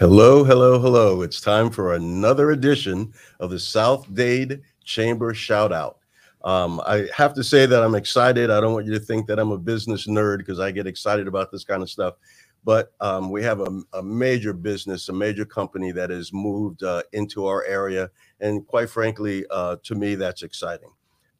Hello, 0.00 0.44
hello, 0.44 0.78
hello. 0.78 1.20
It's 1.20 1.42
time 1.42 1.68
for 1.68 1.92
another 1.92 2.52
edition 2.52 3.12
of 3.38 3.50
the 3.50 3.58
South 3.58 4.06
Dade 4.14 4.62
Chamber 4.82 5.34
Shout 5.34 5.74
Out. 5.74 5.98
Um, 6.42 6.80
I 6.86 7.06
have 7.14 7.34
to 7.34 7.44
say 7.44 7.66
that 7.66 7.82
I'm 7.82 7.94
excited. 7.94 8.48
I 8.48 8.62
don't 8.62 8.72
want 8.72 8.86
you 8.86 8.94
to 8.94 8.98
think 8.98 9.26
that 9.26 9.38
I'm 9.38 9.50
a 9.50 9.58
business 9.58 10.06
nerd 10.06 10.38
because 10.38 10.58
I 10.58 10.70
get 10.70 10.86
excited 10.86 11.28
about 11.28 11.52
this 11.52 11.64
kind 11.64 11.82
of 11.82 11.90
stuff. 11.90 12.14
But 12.64 12.94
um, 13.02 13.28
we 13.28 13.42
have 13.42 13.60
a, 13.60 13.82
a, 13.92 14.02
major 14.02 14.54
business, 14.54 15.10
a 15.10 15.12
major 15.12 15.44
company 15.44 15.92
that 15.92 16.08
has 16.08 16.32
moved 16.32 16.82
uh, 16.82 17.02
into 17.12 17.44
our 17.44 17.62
area. 17.66 18.08
And 18.40 18.66
quite 18.66 18.88
frankly, 18.88 19.44
uh, 19.50 19.76
to 19.82 19.94
me, 19.94 20.14
that's 20.14 20.42
exciting. 20.42 20.92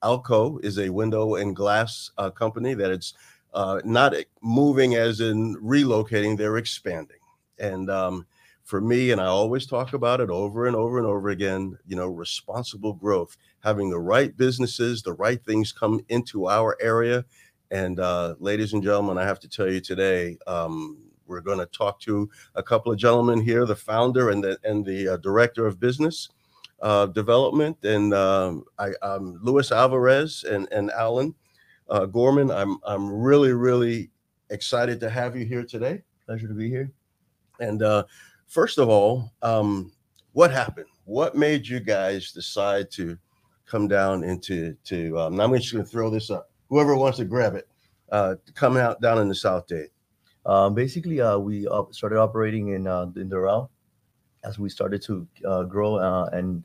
Alco 0.02 0.62
is 0.62 0.78
a 0.78 0.90
window 0.90 1.36
and 1.36 1.56
glass 1.56 2.10
uh, 2.18 2.28
company 2.28 2.74
that 2.74 2.90
it's 2.90 3.14
uh, 3.54 3.80
not 3.86 4.12
moving 4.42 4.96
as 4.96 5.20
in 5.22 5.56
relocating, 5.56 6.36
they're 6.36 6.58
expanding. 6.58 7.16
And 7.58 7.88
um, 7.88 8.26
for 8.70 8.80
me, 8.80 9.10
and 9.10 9.20
I 9.20 9.26
always 9.26 9.66
talk 9.66 9.94
about 9.94 10.20
it 10.20 10.30
over 10.30 10.66
and 10.66 10.76
over 10.76 10.98
and 10.98 11.06
over 11.06 11.30
again, 11.30 11.76
you 11.88 11.96
know, 11.96 12.06
responsible 12.06 12.94
growth, 12.94 13.36
having 13.64 13.90
the 13.90 13.98
right 13.98 14.34
businesses, 14.36 15.02
the 15.02 15.14
right 15.14 15.44
things 15.44 15.72
come 15.72 16.00
into 16.08 16.48
our 16.48 16.78
area. 16.80 17.24
And 17.72 17.98
uh, 17.98 18.36
ladies 18.38 18.72
and 18.72 18.82
gentlemen, 18.82 19.18
I 19.18 19.24
have 19.24 19.40
to 19.40 19.48
tell 19.48 19.70
you 19.70 19.80
today, 19.80 20.38
um, 20.46 20.98
we're 21.26 21.40
going 21.40 21.58
to 21.58 21.66
talk 21.66 22.00
to 22.02 22.30
a 22.54 22.62
couple 22.62 22.92
of 22.92 22.98
gentlemen 22.98 23.40
here, 23.40 23.66
the 23.66 23.74
founder 23.74 24.30
and 24.30 24.42
the 24.42 24.56
and 24.62 24.86
the 24.86 25.14
uh, 25.14 25.16
director 25.16 25.66
of 25.66 25.80
business 25.80 26.28
uh, 26.80 27.06
development, 27.06 27.76
and 27.84 28.14
um, 28.14 28.64
I, 28.78 28.90
am 29.02 29.40
Luis 29.42 29.72
Alvarez 29.72 30.44
and 30.44 30.68
and 30.72 30.92
Alan 30.92 31.34
uh, 31.88 32.06
Gorman. 32.06 32.52
I'm 32.52 32.78
I'm 32.84 33.10
really 33.10 33.52
really 33.52 34.10
excited 34.50 35.00
to 35.00 35.10
have 35.10 35.36
you 35.36 35.44
here 35.44 35.64
today. 35.64 36.02
Pleasure 36.24 36.48
to 36.48 36.54
be 36.54 36.68
here. 36.68 36.92
And 37.60 37.82
uh, 37.82 38.04
first 38.50 38.78
of 38.78 38.88
all, 38.88 39.32
um, 39.42 39.92
what 40.32 40.50
happened? 40.50 40.86
What 41.04 41.34
made 41.34 41.66
you 41.66 41.80
guys 41.80 42.32
decide 42.32 42.90
to 42.92 43.16
come 43.64 43.88
down 43.88 44.24
into 44.24 44.74
to? 44.84 45.18
Um, 45.18 45.40
I'm 45.40 45.54
just 45.54 45.72
going 45.72 45.84
to 45.84 45.90
throw 45.90 46.10
this 46.10 46.30
up. 46.30 46.50
Whoever 46.68 46.94
wants 46.96 47.18
to 47.18 47.24
grab 47.24 47.54
it, 47.54 47.68
uh, 48.12 48.34
come 48.54 48.76
out 48.76 49.00
down 49.00 49.18
in 49.18 49.28
the 49.28 49.34
South 49.34 49.66
Dade. 49.66 49.90
Um, 50.44 50.74
basically, 50.74 51.20
uh, 51.20 51.38
we 51.38 51.66
op- 51.66 51.94
started 51.94 52.18
operating 52.18 52.68
in 52.68 52.86
uh, 52.86 53.06
in 53.16 53.30
Doral 53.30 53.70
as 54.44 54.58
we 54.58 54.68
started 54.68 55.02
to 55.02 55.26
uh, 55.46 55.62
grow 55.64 55.96
uh, 55.96 56.28
and 56.32 56.64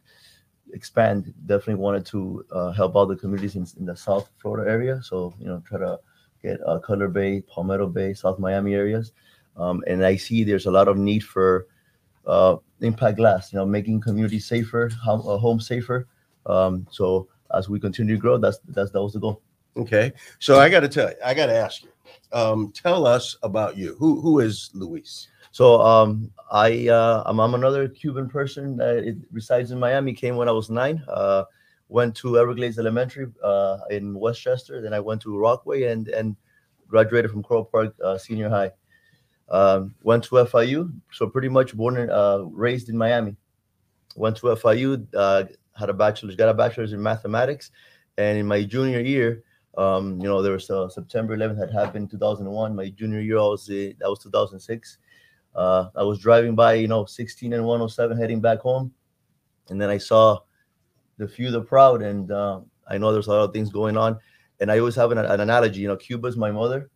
expand. 0.74 1.34
Definitely 1.46 1.76
wanted 1.76 2.06
to 2.08 2.46
uh, 2.52 2.72
help 2.72 2.96
all 2.96 3.06
the 3.06 3.16
communities 3.16 3.56
in, 3.56 3.68
in, 3.78 3.86
the 3.86 3.96
South 3.96 4.30
Florida 4.42 4.70
area. 4.70 5.02
So 5.04 5.34
you 5.40 5.48
know, 5.48 5.62
try 5.68 5.80
to 5.80 6.00
get 6.42 6.60
uh, 6.66 6.80
Cutler 6.80 7.10
Bay, 7.10 7.42
Palmetto 7.42 7.88
Bay, 7.88 8.14
South 8.14 8.40
Miami 8.40 8.74
areas. 8.76 9.12
Um, 9.58 9.84
and 9.88 10.06
I 10.06 10.16
see 10.16 10.44
there's 10.44 10.66
a 10.68 10.72
lot 10.72 10.88
of 10.88 10.98
need 10.98 11.24
for 11.24 11.68
uh, 12.28 12.58
impact 12.82 13.18
glass. 13.18 13.52
You 13.52 13.60
know, 13.60 13.66
making 13.66 14.02
community 14.02 14.40
safer, 14.40 14.90
home, 15.04 15.22
home 15.22 15.60
safer. 15.60 16.08
Um, 16.46 16.88
so 16.92 17.28
as 17.54 17.70
we 17.70 17.80
continue 17.80 18.16
to 18.16 18.22
grow, 18.22 18.38
that's 18.38 18.60
that's 18.70 18.92
that 18.92 19.02
was 19.02 19.14
the 19.14 19.20
goal. 19.20 19.42
Okay, 19.78 20.14
so 20.40 20.60
I 20.60 20.70
got 20.70 20.82
to 20.82 20.90
tell 20.90 21.10
you, 21.10 21.16
I 21.24 21.34
got 21.34 21.48
to 21.48 21.56
ask 21.56 21.84
you 21.84 21.90
um, 22.32 22.72
tell 22.72 23.08
us 23.08 23.38
about 23.44 23.78
you. 23.78 23.96
Who 24.00 24.22
who 24.22 24.40
is 24.40 24.70
Luis? 24.74 25.28
So 25.52 25.82
um, 25.82 26.32
I 26.52 26.90
uh, 26.90 27.24
I'm, 27.26 27.40
I'm, 27.40 27.54
another 27.54 27.88
Cuban 27.88 28.30
person 28.30 28.78
that 28.78 29.20
resides 29.32 29.72
in 29.72 29.80
Miami. 29.80 30.14
Came 30.14 30.36
when 30.36 30.50
I 30.50 30.52
was 30.52 30.70
nine. 30.70 31.04
Uh, 31.08 31.46
went 31.88 32.16
to 32.18 32.38
Everglades 32.38 32.80
Elementary 32.80 33.28
uh, 33.44 33.78
in 33.90 34.20
Westchester. 34.20 34.82
Then 34.82 34.94
I 34.94 35.00
went 35.00 35.22
to 35.24 35.38
Rockway 35.38 35.92
and 35.92 36.08
and 36.10 36.36
graduated 36.88 37.32
from 37.32 37.44
Coral 37.44 37.66
Park 37.66 37.96
uh, 38.04 38.18
Senior 38.18 38.50
High. 38.50 38.72
Um, 39.50 39.94
went 40.04 40.24
to 40.26 40.36
FIU. 40.36 40.92
So 41.12 41.28
pretty 41.28 41.50
much 41.50 41.76
born 41.76 41.98
and 41.98 42.12
uh, 42.12 42.46
raised 42.52 42.90
in 42.90 42.98
Miami. 42.98 43.36
Went 44.16 44.38
to 44.38 44.48
FIU. 44.48 45.06
Uh, 45.14 45.46
had 45.78 45.90
a 45.90 45.94
bachelor's. 45.94 46.36
Got 46.36 46.50
a 46.50 46.54
bachelor's 46.54 46.94
in 46.94 47.02
mathematics. 47.02 47.72
And 48.18 48.38
in 48.38 48.48
my 48.48 48.64
junior 48.64 49.02
year, 49.02 49.44
um, 49.78 50.20
you 50.22 50.28
know, 50.28 50.42
there 50.42 50.54
was 50.54 50.70
uh, 50.70 50.88
September 50.90 51.36
11th 51.36 51.60
had 51.60 51.72
happened 51.72 52.10
2001. 52.10 52.76
My 52.76 52.90
junior 52.90 53.20
year, 53.20 53.38
I 53.38 53.42
was 53.42 53.70
uh, 53.70 53.92
that 54.00 54.10
was 54.10 54.20
2006. 54.24 54.98
Uh, 55.54 55.90
I 55.96 56.04
was 56.04 56.20
driving 56.20 56.56
by, 56.56 56.74
you 56.74 56.88
know, 56.88 57.06
16 57.06 57.54
and 57.54 57.64
107 57.64 58.18
heading 58.18 58.42
back 58.42 58.60
home, 58.60 58.94
and 59.70 59.82
then 59.82 59.90
I 59.90 59.98
saw 59.98 60.40
the 61.18 61.28
few 61.28 61.50
the 61.50 61.62
proud, 61.62 62.02
and 62.02 62.32
uh, 62.32 62.60
I 62.88 62.98
know 62.98 63.12
there's 63.12 63.28
a 63.28 63.32
lot 63.32 63.44
of 63.44 63.54
things 63.54 63.70
going 63.70 63.98
on. 63.98 64.20
And 64.60 64.72
I 64.72 64.80
always 64.80 64.96
have 64.96 65.12
an, 65.12 65.18
an 65.18 65.40
analogy, 65.42 65.82
you 65.82 65.88
know, 65.88 65.98
Cuba's 65.98 66.38
my 66.38 66.52
mother. 66.52 66.90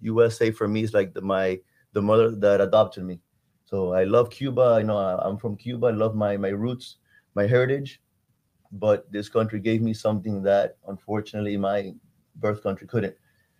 USA 0.00 0.48
uh, 0.48 0.52
for 0.52 0.68
me 0.68 0.82
is 0.82 0.94
like 0.94 1.14
the, 1.14 1.20
my 1.20 1.58
the 1.92 2.02
mother 2.02 2.30
that 2.30 2.60
adopted 2.60 3.04
me. 3.04 3.20
So 3.64 3.92
I 3.92 4.04
love 4.04 4.30
Cuba. 4.30 4.76
I 4.78 4.82
know 4.82 4.96
I'm 4.98 5.36
from 5.36 5.56
Cuba. 5.56 5.88
I 5.88 5.92
love 5.92 6.14
my 6.14 6.36
my 6.36 6.48
roots, 6.48 6.96
my 7.34 7.46
heritage 7.46 8.00
but 8.72 9.10
this 9.10 9.28
country 9.28 9.60
gave 9.60 9.82
me 9.82 9.94
something 9.94 10.42
that 10.42 10.76
unfortunately 10.88 11.56
my 11.56 11.94
birth 12.36 12.62
country 12.62 12.86
couldn't. 12.86 13.14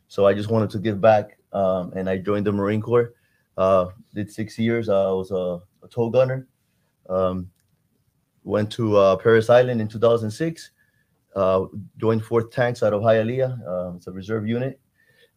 So 0.09 0.27
I 0.27 0.35
just 0.35 0.51
wanted 0.51 0.71
to 0.71 0.79
give 0.79 1.01
back, 1.01 1.39
um, 1.53 1.93
and 1.95 2.09
I 2.09 2.19
joined 2.19 2.47
the 2.47 2.53
Marine 2.53 2.81
Corps. 2.81 3.15
Uh, 3.57 3.87
did 4.15 4.31
six 4.31 4.59
years. 4.59 4.89
Uh, 4.89 5.11
I 5.11 5.13
was 5.13 5.31
a, 5.31 5.61
a 5.85 5.89
tow 5.89 6.11
gunner. 6.11 6.47
Um, 7.09 7.51
went 8.45 8.71
to 8.73 8.97
uh, 8.97 9.17
Parris 9.17 9.51
Island 9.51 9.81
in 9.81 9.89
2006. 9.89 10.71
Uh, 11.35 11.67
joined 11.99 12.25
Fourth 12.25 12.51
Tanks 12.51 12.83
out 12.83 12.95
of 12.95 13.03
Hialeah. 13.03 13.67
Um, 13.69 13.97
it's 13.97 14.07
a 14.07 14.13
reserve 14.13 14.47
unit. 14.47 14.81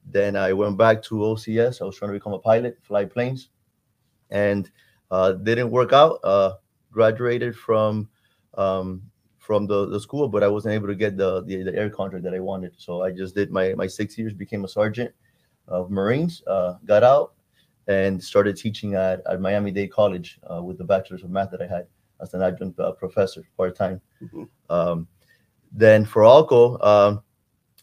Then 0.05 0.35
I 0.35 0.53
went 0.53 0.77
back 0.77 1.01
to 1.03 1.15
OCS. 1.15 1.81
I 1.81 1.85
was 1.85 1.97
trying 1.97 2.09
to 2.09 2.17
become 2.17 2.33
a 2.33 2.39
pilot, 2.39 2.77
fly 2.81 3.05
planes, 3.05 3.49
and 4.29 4.69
uh, 5.09 5.33
didn't 5.33 5.69
work 5.71 5.93
out. 5.93 6.19
Uh, 6.23 6.53
graduated 6.91 7.55
from 7.55 8.09
um, 8.55 9.01
from 9.37 9.65
the, 9.65 9.87
the 9.87 9.99
school, 9.99 10.27
but 10.27 10.43
I 10.43 10.47
wasn't 10.47 10.75
able 10.75 10.87
to 10.87 10.95
get 10.95 11.17
the, 11.17 11.41
the, 11.43 11.63
the 11.63 11.75
air 11.75 11.89
contract 11.89 12.23
that 12.25 12.33
I 12.33 12.39
wanted. 12.39 12.73
So 12.77 13.01
I 13.01 13.11
just 13.11 13.35
did 13.35 13.51
my 13.51 13.73
my 13.73 13.87
six 13.87 14.17
years, 14.17 14.33
became 14.33 14.63
a 14.65 14.67
sergeant 14.67 15.11
of 15.67 15.89
Marines, 15.89 16.43
uh, 16.47 16.75
got 16.85 17.03
out, 17.03 17.33
and 17.87 18.21
started 18.21 18.57
teaching 18.57 18.95
at, 18.95 19.21
at 19.29 19.41
Miami 19.41 19.71
Dade 19.71 19.91
College 19.91 20.39
uh, 20.51 20.61
with 20.61 20.77
the 20.77 20.83
bachelor's 20.83 21.23
of 21.23 21.29
math 21.29 21.51
that 21.51 21.61
I 21.61 21.67
had 21.67 21.87
as 22.21 22.33
an 22.33 22.41
adjunct 22.41 22.79
uh, 22.79 22.91
professor 22.91 23.43
part 23.57 23.75
time. 23.75 24.01
Mm-hmm. 24.21 24.43
Um, 24.69 25.07
then 25.71 26.05
for 26.05 26.23
Alco, 26.23 26.83
um, 26.83 27.23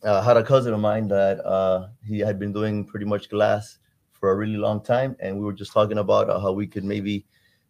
I 0.05 0.23
had 0.23 0.37
a 0.37 0.45
cousin 0.45 0.73
of 0.73 0.81
mine 0.81 1.09
that 1.09 1.45
uh, 1.45 1.89
he 2.07 2.21
had 2.21 2.39
been 2.39 2.53
doing 2.53 2.85
pretty 2.85 3.07
much 3.07 3.29
glass 3.29 3.79
for 4.13 4.31
a 4.31 4.37
really 4.37 4.57
long 4.57 4.83
time, 4.83 5.17
and 5.21 5.39
we 5.39 5.45
were 5.45 5.53
just 5.53 5.73
talking 5.73 5.99
about 5.99 6.31
uh, 6.31 6.39
how 6.41 6.53
we 6.53 6.67
could 6.67 6.85
maybe 6.85 7.27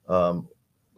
um, 0.08 0.48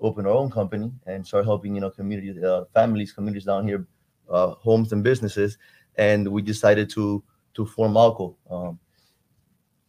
open 0.01 0.27
our 0.27 0.33
own 0.33 0.51
company 0.51 0.93
and 1.07 1.27
start 1.27 1.45
helping 1.45 1.75
you 1.75 1.81
know 1.81 1.91
communities, 1.91 2.43
uh, 2.43 2.65
families, 2.75 3.13
communities 3.13 3.45
down 3.45 3.67
here, 3.67 3.87
uh, 4.29 4.51
homes 4.51 4.93
and 4.93 5.05
businesses. 5.05 5.59
And 5.97 6.27
we 6.29 6.43
decided 6.43 6.91
to 6.91 7.23
to 7.55 7.67
form 7.67 7.95
Alco. 7.95 8.37
Um, 8.51 8.79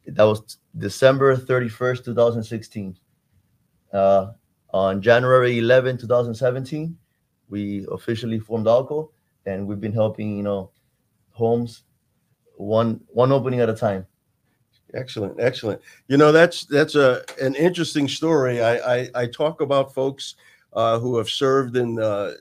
that 0.05 0.23
was 0.23 0.57
December 0.77 1.35
31st, 1.37 2.05
2016. 2.05 2.97
Uh, 3.93 4.31
on 4.73 5.01
January 5.01 5.57
11, 5.59 5.97
2017, 5.97 6.97
we 7.49 7.85
officially 7.91 8.39
formed 8.39 8.65
Alco, 8.65 9.09
and 9.45 9.67
we've 9.67 9.81
been 9.81 9.93
helping 9.93 10.37
you 10.37 10.43
know 10.43 10.71
homes 11.31 11.83
one 12.57 13.01
one 13.07 13.31
opening 13.31 13.59
at 13.59 13.69
a 13.69 13.75
time. 13.75 14.05
Excellent, 14.93 15.39
excellent. 15.39 15.81
You 16.07 16.17
know, 16.17 16.31
that's 16.31 16.65
that's 16.65 16.95
a 16.95 17.23
an 17.41 17.55
interesting 17.55 18.07
story. 18.07 18.61
I 18.61 18.95
I, 18.95 19.09
I 19.15 19.25
talk 19.27 19.61
about 19.61 19.93
folks 19.93 20.35
uh, 20.73 20.99
who 20.99 21.17
have 21.17 21.29
served 21.29 21.77
in 21.77 21.99
uh, 21.99 22.33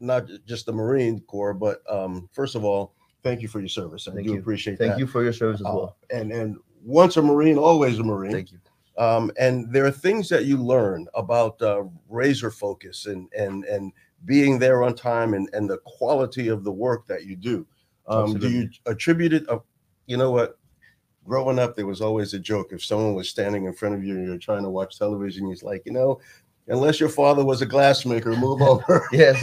not 0.00 0.28
just 0.46 0.66
the 0.66 0.72
Marine 0.72 1.20
Corps, 1.20 1.54
but 1.54 1.82
um, 1.88 2.28
first 2.32 2.54
of 2.54 2.64
all, 2.64 2.94
thank 3.22 3.40
you 3.40 3.48
for 3.48 3.60
your 3.60 3.68
service. 3.68 4.06
I 4.06 4.12
thank 4.12 4.26
do 4.26 4.34
you. 4.34 4.38
appreciate 4.38 4.78
that. 4.78 4.84
thank 4.84 4.92
that. 4.94 5.00
you 5.00 5.06
for 5.06 5.22
your 5.22 5.32
service 5.32 5.60
as 5.60 5.64
well. 5.64 5.96
Uh, 6.12 6.16
and 6.16 6.32
and 6.32 6.56
once 6.84 7.16
a 7.16 7.22
Marine, 7.22 7.58
always 7.58 7.98
a 7.98 8.04
Marine. 8.04 8.32
Thank 8.32 8.52
you. 8.52 8.58
Um, 8.96 9.32
and 9.38 9.72
there 9.72 9.84
are 9.86 9.90
things 9.90 10.28
that 10.28 10.44
you 10.44 10.56
learn 10.56 11.08
about 11.14 11.60
uh, 11.60 11.84
razor 12.08 12.50
focus 12.50 13.06
and 13.06 13.28
and 13.36 13.64
and 13.64 13.92
being 14.24 14.58
there 14.58 14.82
on 14.82 14.94
time 14.94 15.34
and 15.34 15.48
and 15.52 15.68
the 15.68 15.78
quality 15.78 16.48
of 16.48 16.64
the 16.64 16.72
work 16.72 17.06
that 17.06 17.24
you 17.24 17.34
do. 17.34 17.66
Um, 18.06 18.38
do 18.38 18.50
you 18.50 18.68
attribute 18.86 19.32
it? 19.32 19.48
Uh, 19.48 19.58
you 20.06 20.16
know 20.16 20.30
what? 20.30 20.58
growing 21.24 21.58
up, 21.58 21.74
there 21.74 21.86
was 21.86 22.00
always 22.00 22.34
a 22.34 22.38
joke. 22.38 22.72
If 22.72 22.84
someone 22.84 23.14
was 23.14 23.28
standing 23.28 23.64
in 23.64 23.72
front 23.72 23.94
of 23.94 24.04
you 24.04 24.14
and 24.16 24.26
you're 24.26 24.38
trying 24.38 24.62
to 24.62 24.70
watch 24.70 24.98
television, 24.98 25.48
he's 25.48 25.62
like, 25.62 25.82
you 25.86 25.92
know, 25.92 26.20
unless 26.68 27.00
your 27.00 27.08
father 27.08 27.44
was 27.44 27.62
a 27.62 27.66
glassmaker, 27.66 28.38
move 28.38 28.62
over. 28.62 29.06
yes. 29.12 29.40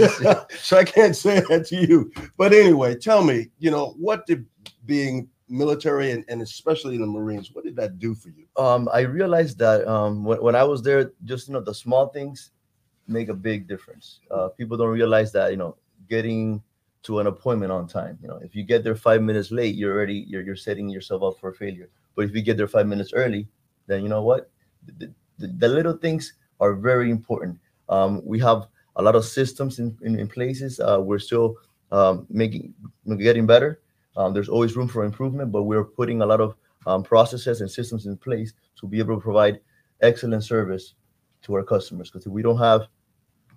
so 0.59 0.77
I 0.77 0.83
can't 0.83 1.15
say 1.15 1.41
that 1.41 1.65
to 1.67 1.75
you. 1.75 2.11
But 2.37 2.53
anyway, 2.53 2.95
tell 2.95 3.23
me, 3.23 3.49
you 3.59 3.71
know, 3.71 3.95
what 3.97 4.25
did 4.25 4.45
being 4.85 5.27
military 5.49 6.11
and, 6.11 6.23
and 6.29 6.41
especially 6.41 6.95
in 6.95 7.01
the 7.01 7.07
Marines, 7.07 7.51
what 7.53 7.65
did 7.65 7.75
that 7.75 7.99
do 7.99 8.15
for 8.15 8.29
you? 8.29 8.45
Um, 8.57 8.87
I 8.93 9.01
realized 9.01 9.57
that 9.59 9.87
um, 9.87 10.23
when, 10.23 10.41
when 10.41 10.55
I 10.55 10.63
was 10.63 10.81
there, 10.81 11.11
just, 11.25 11.47
you 11.47 11.53
know, 11.53 11.61
the 11.61 11.73
small 11.73 12.07
things 12.07 12.51
make 13.07 13.29
a 13.29 13.33
big 13.33 13.67
difference. 13.67 14.19
Uh, 14.29 14.47
people 14.49 14.77
don't 14.77 14.89
realize 14.89 15.31
that, 15.33 15.51
you 15.51 15.57
know, 15.57 15.75
getting 16.09 16.63
to 17.03 17.19
an 17.19 17.27
appointment 17.27 17.71
on 17.71 17.87
time. 17.87 18.17
You 18.21 18.27
know, 18.27 18.39
if 18.43 18.55
you 18.55 18.63
get 18.63 18.83
there 18.83 18.95
five 18.95 19.21
minutes 19.21 19.51
late, 19.51 19.75
you're 19.75 19.93
already 19.93 20.25
you're, 20.27 20.41
you're 20.41 20.55
setting 20.55 20.89
yourself 20.89 21.23
up 21.23 21.39
for 21.39 21.53
failure. 21.53 21.89
But 22.15 22.25
if 22.25 22.35
you 22.35 22.41
get 22.41 22.57
there 22.57 22.67
five 22.67 22.87
minutes 22.87 23.13
early, 23.13 23.47
then 23.87 24.03
you 24.03 24.09
know 24.09 24.21
what? 24.21 24.49
The, 24.85 25.11
the, 25.37 25.47
the 25.47 25.67
little 25.67 25.97
things 25.97 26.33
are 26.59 26.73
very 26.73 27.09
important. 27.09 27.57
Um, 27.89 28.21
we 28.25 28.39
have 28.39 28.67
a 28.95 29.01
lot 29.01 29.15
of 29.15 29.25
systems 29.25 29.79
in, 29.79 29.97
in, 30.01 30.19
in 30.19 30.27
places. 30.27 30.79
Uh, 30.79 30.99
we're 31.01 31.19
still 31.19 31.55
um, 31.91 32.27
making 32.29 32.73
getting 33.17 33.45
better. 33.45 33.81
Um, 34.15 34.33
there's 34.33 34.49
always 34.49 34.75
room 34.75 34.87
for 34.87 35.03
improvement, 35.03 35.51
but 35.51 35.63
we're 35.63 35.85
putting 35.85 36.21
a 36.21 36.25
lot 36.25 36.41
of 36.41 36.55
um, 36.85 37.03
processes 37.03 37.61
and 37.61 37.71
systems 37.71 38.05
in 38.05 38.17
place 38.17 38.53
to 38.79 38.87
be 38.87 38.99
able 38.99 39.15
to 39.15 39.21
provide 39.21 39.59
excellent 40.01 40.43
service 40.43 40.93
to 41.43 41.53
our 41.55 41.63
customers. 41.63 42.09
Because 42.09 42.25
if 42.25 42.31
we 42.31 42.41
don't 42.41 42.57
have 42.57 42.87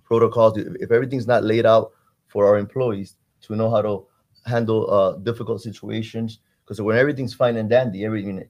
protocols, 0.03 0.57
if, 0.57 0.67
if 0.79 0.91
everything's 0.91 1.27
not 1.27 1.43
laid 1.43 1.65
out 1.65 1.91
for 2.27 2.45
our 2.47 2.57
employees 2.57 3.17
to 3.47 3.55
know 3.55 3.69
how 3.69 3.81
to 3.81 4.05
handle 4.45 4.89
uh, 4.91 5.17
difficult 5.17 5.61
situations, 5.61 6.39
because 6.63 6.81
when 6.81 6.97
everything's 6.97 7.33
fine 7.33 7.57
and 7.57 7.69
dandy, 7.69 8.05
everything 8.05 8.47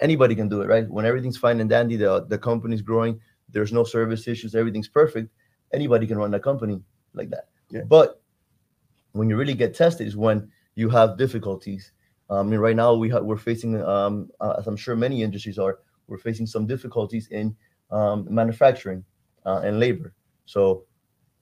anybody 0.00 0.34
can 0.34 0.48
do 0.48 0.62
it, 0.62 0.66
right? 0.66 0.88
When 0.88 1.04
everything's 1.04 1.36
fine 1.36 1.60
and 1.60 1.68
dandy, 1.68 1.96
the 1.96 2.24
the 2.28 2.38
company's 2.38 2.82
growing, 2.82 3.20
there's 3.50 3.72
no 3.72 3.84
service 3.84 4.26
issues, 4.26 4.54
everything's 4.54 4.88
perfect. 4.88 5.30
Anybody 5.72 6.06
can 6.06 6.18
run 6.18 6.34
a 6.34 6.40
company 6.40 6.82
like 7.14 7.30
that. 7.30 7.48
Yeah. 7.70 7.82
But 7.88 8.20
when 9.12 9.28
you 9.28 9.36
really 9.36 9.54
get 9.54 9.74
tested 9.74 10.06
is 10.06 10.16
when 10.16 10.50
you 10.74 10.88
have 10.90 11.18
difficulties. 11.18 11.92
Um, 12.30 12.46
I 12.46 12.50
mean, 12.50 12.60
right 12.60 12.76
now 12.76 12.94
we 12.94 13.10
have 13.10 13.22
we're 13.24 13.36
facing, 13.36 13.82
um, 13.82 14.30
uh, 14.40 14.54
as 14.58 14.66
I'm 14.66 14.76
sure 14.76 14.96
many 14.96 15.22
industries 15.22 15.58
are, 15.58 15.78
we're 16.08 16.18
facing 16.18 16.46
some 16.46 16.66
difficulties 16.66 17.28
in 17.28 17.54
um, 17.90 18.26
manufacturing 18.30 19.04
uh, 19.46 19.60
and 19.64 19.78
labor. 19.78 20.14
So 20.46 20.84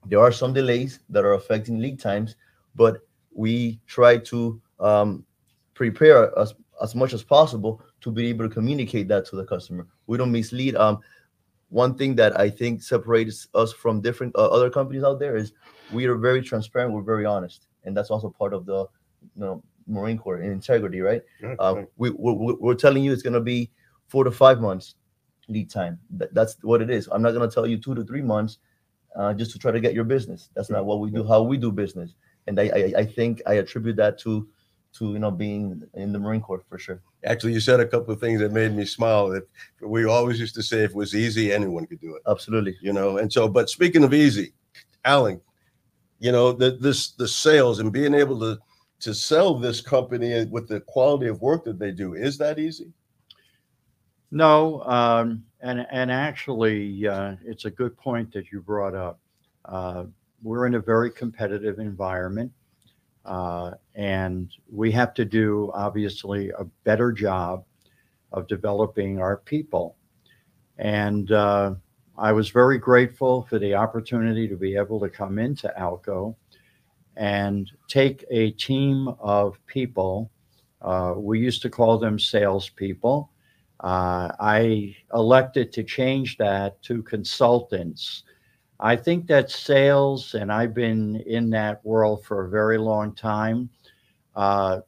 there 0.05 0.19
are 0.19 0.31
some 0.31 0.53
delays 0.53 0.99
that 1.09 1.25
are 1.25 1.33
affecting 1.33 1.79
lead 1.79 1.99
times, 1.99 2.35
but 2.75 3.01
we 3.33 3.79
try 3.87 4.17
to 4.17 4.61
um, 4.79 5.25
prepare 5.73 6.37
as, 6.37 6.53
as 6.81 6.95
much 6.95 7.13
as 7.13 7.23
possible 7.23 7.81
to 8.01 8.11
be 8.11 8.27
able 8.27 8.47
to 8.47 8.53
communicate 8.53 9.07
that 9.07 9.25
to 9.27 9.35
the 9.35 9.45
customer. 9.45 9.87
We 10.07 10.17
don't 10.17 10.31
mislead. 10.31 10.75
Um, 10.75 10.99
one 11.69 11.95
thing 11.95 12.15
that 12.15 12.39
I 12.39 12.49
think 12.49 12.83
separates 12.83 13.47
us 13.55 13.73
from 13.73 14.01
different 14.01 14.35
uh, 14.35 14.47
other 14.47 14.69
companies 14.69 15.03
out 15.03 15.19
there 15.19 15.35
is 15.35 15.53
we 15.91 16.05
are 16.05 16.15
very 16.15 16.41
transparent. 16.41 16.93
We're 16.93 17.01
very 17.01 17.25
honest, 17.25 17.67
and 17.83 17.97
that's 17.97 18.11
also 18.11 18.29
part 18.29 18.53
of 18.53 18.65
the 18.65 18.85
you 19.35 19.41
know 19.41 19.63
Marine 19.87 20.17
Corps 20.17 20.37
and 20.37 20.51
integrity, 20.51 21.01
right? 21.01 21.21
Uh, 21.59 21.83
we, 21.97 22.11
we're, 22.11 22.55
we're 22.55 22.75
telling 22.75 23.03
you 23.03 23.11
it's 23.11 23.23
going 23.23 23.33
to 23.33 23.41
be 23.41 23.71
four 24.07 24.23
to 24.23 24.31
five 24.31 24.61
months 24.61 24.95
lead 25.47 25.69
time. 25.69 25.99
That, 26.11 26.33
that's 26.33 26.57
what 26.61 26.81
it 26.81 26.89
is. 26.89 27.09
I'm 27.11 27.21
not 27.21 27.31
going 27.31 27.49
to 27.49 27.53
tell 27.53 27.65
you 27.67 27.77
two 27.77 27.95
to 27.95 28.03
three 28.03 28.21
months 28.21 28.59
uh, 29.15 29.33
just 29.33 29.51
to 29.51 29.59
try 29.59 29.71
to 29.71 29.79
get 29.79 29.93
your 29.93 30.03
business. 30.03 30.49
That's 30.55 30.69
not 30.69 30.85
what 30.85 30.99
we 30.99 31.11
do. 31.11 31.23
How 31.23 31.41
we 31.41 31.57
do 31.57 31.71
business, 31.71 32.15
and 32.47 32.59
I, 32.59 32.63
I 32.63 32.93
I 32.99 33.05
think 33.05 33.41
I 33.45 33.55
attribute 33.55 33.95
that 33.97 34.17
to 34.19 34.47
to 34.93 35.13
you 35.13 35.19
know 35.19 35.31
being 35.31 35.83
in 35.93 36.11
the 36.13 36.19
Marine 36.19 36.41
Corps 36.41 36.63
for 36.69 36.77
sure. 36.77 37.01
Actually, 37.25 37.53
you 37.53 37.59
said 37.59 37.79
a 37.79 37.87
couple 37.87 38.13
of 38.13 38.19
things 38.19 38.39
that 38.41 38.51
made 38.51 38.73
me 38.73 38.85
smile. 38.85 39.29
That 39.29 39.47
we 39.81 40.05
always 40.05 40.39
used 40.39 40.55
to 40.55 40.63
say, 40.63 40.83
if 40.83 40.91
it 40.91 40.95
was 40.95 41.15
easy, 41.15 41.51
anyone 41.51 41.85
could 41.85 42.01
do 42.01 42.15
it. 42.15 42.21
Absolutely. 42.27 42.77
You 42.81 42.93
know, 42.93 43.17
and 43.17 43.31
so. 43.31 43.47
But 43.47 43.69
speaking 43.69 44.03
of 44.03 44.13
easy, 44.13 44.53
Alan, 45.05 45.41
you 46.19 46.31
know, 46.31 46.51
the, 46.51 46.71
this 46.71 47.11
the 47.11 47.27
sales 47.27 47.79
and 47.79 47.91
being 47.91 48.13
able 48.13 48.39
to 48.39 48.59
to 49.01 49.13
sell 49.13 49.55
this 49.55 49.81
company 49.81 50.45
with 50.45 50.67
the 50.69 50.79
quality 50.81 51.27
of 51.27 51.41
work 51.41 51.65
that 51.65 51.77
they 51.77 51.91
do 51.91 52.13
is 52.13 52.37
that 52.37 52.57
easy? 52.57 52.91
No, 54.33 54.81
um, 54.85 55.45
and 55.61 55.85
and 55.91 56.11
actually, 56.11 57.07
uh, 57.07 57.35
it's 57.45 57.65
a 57.65 57.69
good 57.69 57.95
point 57.95 58.33
that 58.33 58.51
you 58.51 58.61
brought 58.61 58.95
up. 58.95 59.19
Uh, 59.65 60.05
we're 60.41 60.65
in 60.65 60.73
a 60.73 60.79
very 60.79 61.11
competitive 61.11 61.77
environment, 61.77 62.51
uh, 63.25 63.73
and 63.93 64.51
we 64.71 64.91
have 64.91 65.13
to 65.13 65.23
do 65.23 65.69
obviously 65.75 66.49
a 66.49 66.63
better 66.83 67.11
job 67.11 67.63
of 68.31 68.47
developing 68.47 69.19
our 69.21 69.37
people. 69.37 69.97
And 70.79 71.31
uh, 71.31 71.75
I 72.17 72.31
was 72.31 72.49
very 72.49 72.79
grateful 72.79 73.43
for 73.43 73.59
the 73.59 73.75
opportunity 73.75 74.47
to 74.47 74.55
be 74.55 74.75
able 74.75 74.99
to 75.01 75.09
come 75.09 75.37
into 75.37 75.71
Alco 75.79 76.35
and 77.17 77.71
take 77.87 78.25
a 78.31 78.49
team 78.53 79.09
of 79.19 79.63
people. 79.67 80.31
Uh, 80.81 81.13
we 81.17 81.39
used 81.39 81.61
to 81.61 81.69
call 81.69 81.99
them 81.99 82.17
salespeople. 82.17 83.29
Uh, 83.83 84.31
I 84.39 84.95
elected 85.13 85.73
to 85.73 85.83
change 85.83 86.37
that 86.37 86.81
to 86.83 87.03
consultants. 87.03 88.23
I 88.79 88.95
think 88.95 89.27
that 89.27 89.51
sales, 89.51 90.35
and 90.35 90.51
I've 90.51 90.73
been 90.73 91.17
in 91.27 91.49
that 91.51 91.85
world 91.85 92.23
for 92.25 92.45
a 92.45 92.49
very 92.49 92.77
long 92.77 93.13
time, 93.13 93.69
uh, 94.35 94.79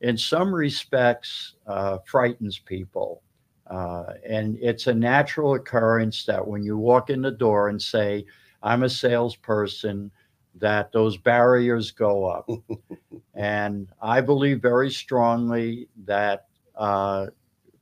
in 0.00 0.16
some 0.16 0.54
respects 0.54 1.54
uh, 1.66 1.98
frightens 2.06 2.58
people. 2.58 3.22
Uh, 3.66 4.12
and 4.28 4.56
it's 4.60 4.86
a 4.86 4.94
natural 4.94 5.54
occurrence 5.54 6.24
that 6.26 6.46
when 6.46 6.62
you 6.62 6.76
walk 6.76 7.10
in 7.10 7.22
the 7.22 7.30
door 7.30 7.70
and 7.70 7.80
say, 7.80 8.24
I'm 8.62 8.84
a 8.84 8.88
salesperson, 8.88 10.10
that 10.56 10.92
those 10.92 11.16
barriers 11.16 11.90
go 11.90 12.26
up. 12.26 12.48
and 13.34 13.88
I 14.00 14.20
believe 14.20 14.62
very 14.62 14.90
strongly 14.90 15.88
that 16.04 16.46
uh, 16.76 17.26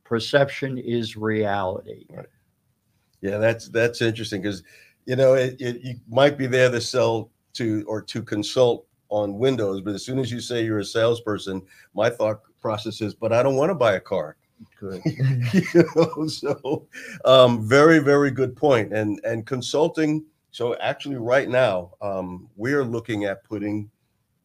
perception 0.03 0.77
is 0.77 1.15
reality. 1.15 2.05
Right. 2.09 2.25
Yeah, 3.21 3.37
that's 3.37 3.69
that's 3.69 4.01
interesting 4.01 4.41
because 4.41 4.63
you 5.05 5.15
know 5.15 5.33
it, 5.33 5.55
it 5.59 5.81
you 5.81 5.95
might 6.09 6.37
be 6.37 6.47
there 6.47 6.69
to 6.69 6.81
sell 6.81 7.29
to 7.53 7.85
or 7.87 8.01
to 8.01 8.21
consult 8.21 8.85
on 9.09 9.37
Windows, 9.37 9.81
but 9.81 9.93
as 9.93 10.03
soon 10.03 10.19
as 10.19 10.31
you 10.31 10.39
say 10.39 10.65
you're 10.65 10.79
a 10.79 10.85
salesperson, 10.85 11.61
my 11.93 12.09
thought 12.09 12.41
process 12.59 12.99
is, 12.99 13.13
but 13.13 13.31
I 13.31 13.43
don't 13.43 13.55
want 13.55 13.69
to 13.69 13.75
buy 13.75 13.93
a 13.93 13.99
car. 13.99 14.35
Correct. 14.79 15.05
you 15.53 15.83
know, 15.95 16.27
so 16.27 16.87
um, 17.25 17.67
very 17.67 17.99
very 17.99 18.31
good 18.31 18.55
point. 18.55 18.93
And 18.93 19.19
and 19.23 19.45
consulting. 19.45 20.25
So 20.51 20.75
actually, 20.75 21.15
right 21.15 21.49
now, 21.49 21.93
um, 22.01 22.47
we 22.55 22.73
are 22.73 22.83
looking 22.83 23.23
at 23.25 23.43
putting 23.43 23.89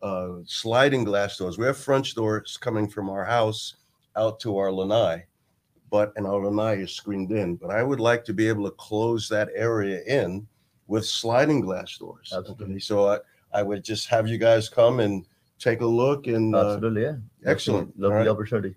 uh, 0.03 0.37
sliding 0.47 1.05
glass 1.05 1.37
doors. 1.37 1.59
We 1.59 1.67
have 1.67 1.77
French 1.77 2.15
doors 2.15 2.57
coming 2.57 2.89
from 2.89 3.11
our 3.11 3.25
house 3.25 3.75
out 4.17 4.41
to 4.41 4.57
our 4.57 4.73
lanai, 4.73 5.25
but 5.90 6.12
and 6.17 6.26
our 6.26 6.44
lanai 6.44 6.82
is 6.82 6.93
screened 6.93 7.32
in. 7.32 7.56
But 7.56 7.70
I 7.70 7.82
would 7.82 8.00
like 8.00 8.25
to 8.26 8.32
be 8.35 8.49
able 8.49 8.64
to 8.64 8.70
close 8.73 9.29
that 9.29 9.49
area 9.55 10.02
in 10.06 10.46
with 10.87 11.05
sliding 11.06 11.61
glass 11.61 11.96
doors. 11.99 12.32
Absolutely. 12.37 12.81
So 12.81 13.08
I, 13.08 13.19
I 13.52 13.62
would 13.62 13.85
just 13.85 14.08
have 14.08 14.29
you 14.29 14.38
guys 14.38 14.69
come 14.69 15.00
and 15.00 15.25
take 15.58 15.81
a 15.81 15.87
look 15.87 16.26
and 16.26 16.55
uh, 16.55 16.75
Absolutely, 16.75 17.02
yeah. 17.02 17.17
excellent. 17.46 17.99
Love 17.99 18.12
All 18.12 18.19
right. 18.19 18.25
the 18.25 18.31
opportunity. 18.31 18.75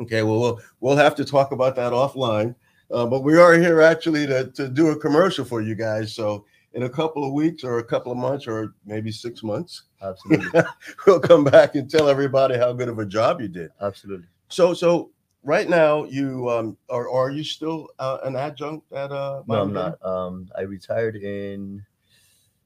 Okay, 0.00 0.22
well, 0.22 0.40
we'll 0.40 0.60
we'll 0.80 0.96
have 0.96 1.14
to 1.16 1.24
talk 1.24 1.52
about 1.52 1.76
that 1.76 1.92
offline. 1.92 2.54
Uh, 2.90 3.06
but 3.06 3.22
we 3.22 3.38
are 3.38 3.54
here 3.54 3.80
actually 3.80 4.26
to, 4.26 4.50
to 4.52 4.68
do 4.68 4.88
a 4.90 4.96
commercial 4.98 5.44
for 5.46 5.62
you 5.62 5.74
guys. 5.74 6.14
So 6.14 6.44
in 6.74 6.82
a 6.82 6.88
couple 6.90 7.24
of 7.24 7.32
weeks 7.32 7.64
or 7.64 7.78
a 7.78 7.84
couple 7.84 8.12
of 8.12 8.18
months 8.18 8.46
or 8.46 8.74
maybe 8.84 9.10
six 9.12 9.42
months, 9.42 9.84
Absolutely, 10.02 10.60
we'll 11.06 11.20
come 11.20 11.44
back 11.44 11.74
and 11.74 11.88
tell 11.90 12.08
everybody 12.08 12.56
how 12.58 12.72
good 12.72 12.88
of 12.88 12.98
a 12.98 13.06
job 13.06 13.40
you 13.40 13.48
did. 13.48 13.70
absolutely. 13.80 14.26
So 14.48 14.74
so 14.74 15.11
right 15.42 15.68
now 15.68 16.04
you 16.04 16.48
um 16.48 16.76
are 16.88 17.10
are 17.10 17.30
you 17.30 17.44
still 17.44 17.88
uh, 17.98 18.18
an 18.24 18.36
adjunct 18.36 18.90
at 18.92 19.10
uh 19.10 19.42
No, 19.46 19.62
I'm 19.62 19.72
not. 19.72 20.04
Um, 20.04 20.48
I 20.56 20.62
retired 20.62 21.16
in 21.16 21.84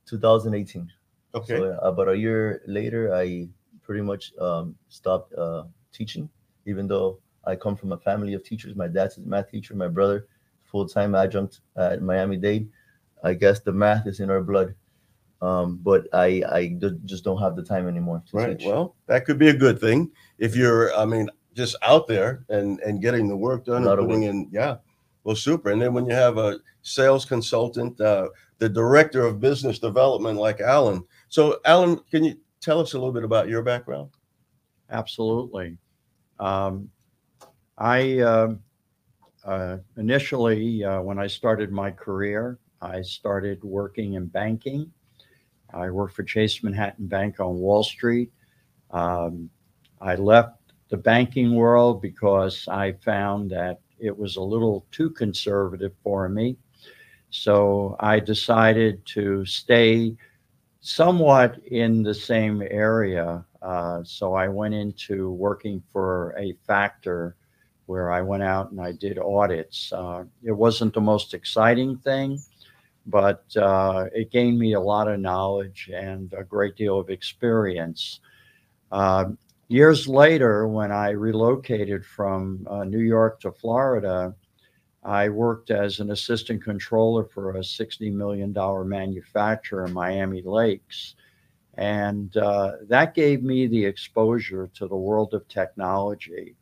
2018. 0.07 0.93
Okay. 1.35 1.59
So 1.59 1.65
uh, 1.65 1.77
about 1.83 2.09
a 2.09 2.17
year 2.17 2.63
later, 2.67 3.15
I 3.15 3.49
pretty 3.83 4.03
much 4.03 4.33
um, 4.41 4.75
stopped 4.89 5.33
uh, 5.35 5.65
teaching, 5.93 6.29
even 6.67 6.89
though 6.89 7.19
I 7.45 7.57
come 7.57 7.77
from 7.77 7.93
a 7.93 7.99
family 7.99 8.35
of 8.35 8.43
teachers. 8.43 8.75
My 8.75 8.89
dad's 8.89 9.19
a 9.19 9.21
math 9.21 9.51
teacher. 9.51 9.75
My 9.75 9.89
brother, 9.89 10.27
full 10.65 10.87
time 10.89 11.15
adjunct 11.15 11.61
at 11.77 12.03
Miami 12.03 12.37
Dade. 12.37 12.69
I 13.23 13.35
guess 13.35 13.61
the 13.61 13.73
math 13.73 14.07
is 14.07 14.21
in 14.21 14.31
our 14.31 14.43
blood. 14.43 14.75
Um, 15.43 15.77
but 15.83 16.09
I 16.15 16.77
just 17.05 17.25
don't 17.25 17.41
have 17.41 17.57
the 17.57 17.63
time 17.63 17.89
anymore 17.89 18.23
to 18.31 18.37
Right. 18.37 18.59
teach. 18.59 18.67
Well, 18.67 18.95
that 19.07 19.27
could 19.27 19.39
be 19.39 19.49
a 19.49 19.57
good 19.57 19.79
thing 19.79 20.11
if 20.39 20.57
you're, 20.57 20.95
I 20.97 21.05
mean, 21.05 21.29
just 21.57 21.75
out 21.83 22.07
there 22.07 22.45
and 22.49 22.79
and 22.81 23.03
getting 23.03 23.29
the 23.29 23.37
work 23.37 23.65
done 23.65 23.83
A 23.83 23.87
lot 23.87 23.99
and 23.99 24.09
putting 24.09 24.23
in, 24.25 24.49
yeah. 24.53 24.77
Well, 25.25 25.35
super. 25.35 25.71
And 25.71 25.83
then 25.83 25.93
when 25.93 26.07
you 26.07 26.13
have 26.13 26.39
a 26.39 26.61
sales 26.83 27.25
consultant, 27.25 28.01
uh, 28.01 28.29
the 28.59 28.69
director 28.69 29.27
of 29.27 29.41
business 29.41 29.81
development 29.81 30.39
like 30.39 30.61
Alan. 30.61 31.05
So, 31.29 31.59
Alan, 31.65 31.99
can 32.11 32.23
you 32.23 32.37
tell 32.61 32.79
us 32.79 32.93
a 32.93 32.97
little 32.97 33.13
bit 33.13 33.25
about 33.25 33.49
your 33.49 33.63
background? 33.63 34.11
Absolutely. 34.91 35.79
Um, 36.39 36.91
I 37.77 38.21
um 38.21 38.61
uh, 39.45 39.79
initially, 39.97 40.83
uh, 40.83 41.01
when 41.01 41.19
I 41.21 41.29
started 41.29 41.71
my 41.71 41.91
career, 41.91 42.59
I 42.83 43.01
started 43.03 43.63
working 43.63 44.15
in 44.15 44.27
banking. 44.27 44.91
I 45.73 45.89
worked 45.91 46.15
for 46.15 46.25
Chase 46.25 46.63
Manhattan 46.65 47.07
Bank 47.07 47.39
on 47.39 47.55
Wall 47.55 47.85
Street. 47.85 48.33
Um, 48.91 49.49
I 50.01 50.17
left 50.17 50.66
the 50.89 50.97
banking 50.97 51.55
world 51.55 52.01
because 52.01 52.67
I 52.69 52.93
found 52.93 53.51
that 53.51 53.81
it 53.99 54.17
was 54.17 54.37
a 54.37 54.43
little 54.43 54.87
too 54.91 55.11
conservative 55.11 55.93
for 56.03 56.29
me. 56.29 56.57
So 57.31 57.97
I 58.01 58.21
decided 58.21 59.05
to 59.07 59.45
stay 59.45 60.17
somewhat 60.81 61.59
in 61.67 62.03
the 62.03 62.15
same 62.15 62.63
area. 62.63 63.45
Uh, 63.61 64.03
so 64.05 64.35
I 64.35 64.49
went 64.49 64.75
into 64.75 65.33
working 65.33 65.83
for 65.93 66.35
a 66.39 66.55
factor 66.67 67.37
where 67.87 68.11
I 68.13 68.21
went 68.23 68.43
out 68.43 68.71
and 68.71 68.81
I 68.81 68.93
did 68.93 69.19
audits. 69.19 69.93
Uh, 69.93 70.25
it 70.45 70.53
wasn't 70.53 70.95
the 70.95 71.01
most 71.01 71.35
exciting 71.35 71.97
thing, 71.99 72.41
but 73.07 73.45
uh, 73.57 74.07
it 74.13 74.31
gained 74.31 74.59
me 74.59 74.75
a 74.75 74.81
lot 74.81 75.09
of 75.09 75.21
knowledge 75.21 75.91
and 75.93 76.33
a 76.35 76.45
great 76.45 76.77
deal 76.77 76.99
of 76.99 77.11
experience. 77.11 78.21
Years 79.69 80.07
later, 80.07 80.69
when 80.69 80.93
I 80.93 81.11
relocated 81.11 82.07
from 82.07 82.67
uh, 82.71 82.85
New 82.85 83.01
York 83.01 83.41
to 83.41 83.51
Florida, 83.51 84.33
I 85.03 85.29
worked 85.29 85.71
as 85.71 85.99
an 85.99 86.13
assistant 86.13 86.63
controller 86.63 87.25
for 87.25 87.51
a 87.57 87.61
$60 87.61 88.13
million 88.13 88.55
manufacturer 88.89 89.87
in 89.87 89.93
Miami 89.93 90.43
Lakes. 90.43 91.17
And 91.75 92.37
uh, 92.37 92.73
that 92.89 93.15
gave 93.15 93.43
me 93.43 93.67
the 93.67 93.85
exposure 93.85 94.71
to 94.75 94.87
the 94.87 94.97
world 94.97 95.35
of 95.35 95.47
technology. 95.49 96.55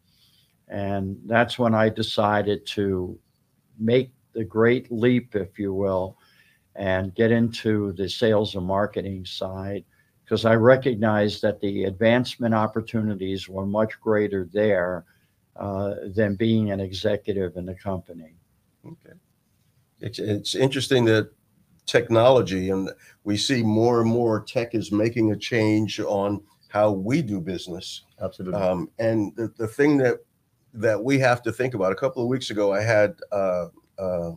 And 0.68 1.18
that's 1.26 1.58
when 1.58 1.74
I 1.74 1.90
decided 1.90 2.66
to 2.68 3.18
make 3.78 4.12
the 4.32 4.44
great 4.44 4.90
leap, 4.90 5.36
if 5.36 5.58
you 5.58 5.74
will, 5.74 6.16
and 6.74 7.14
get 7.14 7.30
into 7.30 7.92
the 7.92 8.08
sales 8.08 8.54
and 8.54 8.66
marketing 8.66 9.26
side 9.26 9.84
because 10.34 10.46
I 10.46 10.56
recognized 10.56 11.42
that 11.42 11.60
the 11.60 11.84
advancement 11.84 12.56
opportunities 12.56 13.48
were 13.48 13.64
much 13.64 14.00
greater 14.00 14.48
there 14.52 15.04
uh, 15.54 15.94
than 16.12 16.34
being 16.34 16.72
an 16.72 16.80
executive 16.80 17.56
in 17.56 17.64
the 17.64 17.74
company. 17.76 18.34
Okay. 18.84 19.14
It's, 20.00 20.18
it's 20.18 20.56
interesting 20.56 21.04
that 21.04 21.30
technology 21.86 22.70
and 22.70 22.90
we 23.22 23.36
see 23.36 23.62
more 23.62 24.00
and 24.00 24.10
more 24.10 24.40
tech 24.40 24.74
is 24.74 24.90
making 24.90 25.30
a 25.30 25.36
change 25.36 26.00
on 26.00 26.42
how 26.66 26.90
we 26.90 27.22
do 27.22 27.40
business. 27.40 28.02
Absolutely. 28.20 28.60
Um, 28.60 28.90
and 28.98 29.36
the, 29.36 29.52
the 29.56 29.68
thing 29.68 29.98
that 29.98 30.18
that 30.72 31.00
we 31.00 31.20
have 31.20 31.44
to 31.44 31.52
think 31.52 31.74
about. 31.74 31.92
A 31.92 31.94
couple 31.94 32.24
of 32.24 32.28
weeks 32.28 32.50
ago, 32.50 32.72
I 32.72 32.82
had 32.82 33.14
uh, 33.30 33.66
uh, 34.00 34.32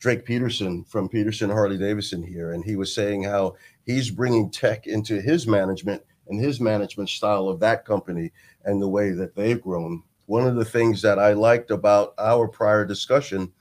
Drake 0.00 0.24
Peterson 0.24 0.82
from 0.84 1.10
Peterson 1.10 1.50
Harley 1.50 1.76
Davidson 1.76 2.22
here, 2.22 2.52
and 2.52 2.64
he 2.64 2.74
was 2.74 2.92
saying 2.92 3.22
how 3.22 3.54
he's 3.84 4.10
bringing 4.10 4.50
tech 4.50 4.86
into 4.86 5.20
his 5.20 5.46
management 5.46 6.02
and 6.28 6.40
his 6.40 6.58
management 6.58 7.10
style 7.10 7.48
of 7.48 7.60
that 7.60 7.84
company 7.84 8.32
and 8.64 8.80
the 8.80 8.88
way 8.88 9.10
that 9.10 9.34
they've 9.34 9.60
grown. 9.60 10.02
One 10.24 10.46
of 10.46 10.56
the 10.56 10.64
things 10.64 11.02
that 11.02 11.18
I 11.18 11.34
liked 11.34 11.70
about 11.70 12.14
our 12.18 12.48
prior 12.48 12.86
discussion, 12.86 13.52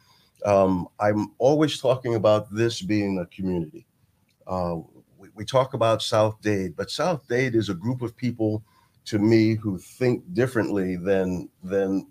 um, 0.46 0.88
I'm 1.00 1.34
always 1.40 1.78
talking 1.78 2.16
about 2.16 2.54
this 2.54 2.82
being 2.82 3.20
a 3.20 3.26
community. 3.26 3.86
Uh, 4.48 4.78
we, 5.18 5.28
we 5.36 5.44
talk 5.44 5.74
about 5.74 6.02
South 6.02 6.40
Dade, 6.42 6.74
but 6.78 6.90
South 6.90 7.28
Dade 7.28 7.56
is 7.56 7.68
a 7.68 7.74
group 7.74 8.02
of 8.02 8.16
people 8.16 8.64
to 9.06 9.20
me 9.20 9.56
who 9.56 9.78
think 9.78 10.24
differently 10.34 10.96
than 10.96 11.50
than 11.64 12.08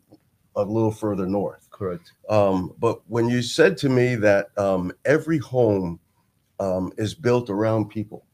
a 0.56 0.62
little 0.62 0.90
further 0.90 1.26
north. 1.26 1.67
Correct. 1.78 2.12
Um, 2.28 2.74
but 2.80 3.00
when 3.06 3.28
you 3.28 3.40
said 3.40 3.76
to 3.78 3.88
me 3.88 4.16
that 4.16 4.48
um, 4.58 4.92
every 5.04 5.38
home 5.38 6.00
um, 6.58 6.92
is 6.98 7.14
built 7.14 7.50
around 7.50 7.88
people, 7.88 8.26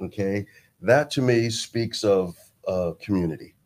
okay, 0.00 0.46
that 0.80 1.10
to 1.10 1.22
me 1.22 1.50
speaks 1.50 2.04
of 2.04 2.36
uh, 2.68 2.92
community. 3.00 3.56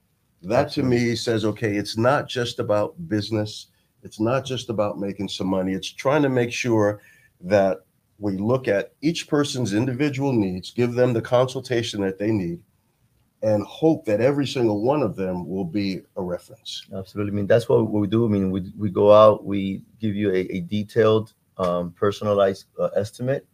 That 0.42 0.66
Absolutely. 0.66 0.98
to 0.98 1.04
me 1.04 1.16
says, 1.16 1.44
okay, 1.44 1.76
it's 1.76 1.98
not 1.98 2.28
just 2.28 2.60
about 2.60 2.94
business. 3.08 3.66
It's 4.02 4.20
not 4.20 4.46
just 4.46 4.70
about 4.70 4.98
making 4.98 5.28
some 5.28 5.48
money. 5.48 5.74
It's 5.74 5.92
trying 5.92 6.22
to 6.22 6.30
make 6.30 6.50
sure 6.50 7.02
that 7.42 7.80
we 8.18 8.38
look 8.38 8.68
at 8.68 8.92
each 9.02 9.28
person's 9.28 9.74
individual 9.74 10.32
needs, 10.32 10.70
give 10.70 10.94
them 10.94 11.12
the 11.12 11.20
consultation 11.20 12.00
that 12.02 12.18
they 12.18 12.30
need, 12.30 12.60
and 13.42 13.64
hope 13.64 14.04
that 14.04 14.20
every 14.20 14.47
single 14.47 14.82
one 14.82 15.02
of 15.02 15.16
them 15.16 15.49
will 15.49 15.64
be 15.64 16.02
a 16.16 16.23
reference. 16.23 16.87
Absolutely. 16.94 17.32
I 17.32 17.35
mean, 17.35 17.47
that's 17.47 17.68
what 17.68 17.90
we 17.90 18.06
do. 18.06 18.26
I 18.26 18.28
mean, 18.28 18.50
we, 18.50 18.73
we 18.76 18.90
go 18.90 19.12
out, 19.12 19.44
we 19.44 19.82
give 19.99 20.14
you 20.14 20.30
a, 20.30 20.40
a 20.56 20.61
detailed, 20.61 21.32
um, 21.56 21.92
personalized 21.92 22.66
uh, 22.78 22.88
estimate 22.97 23.47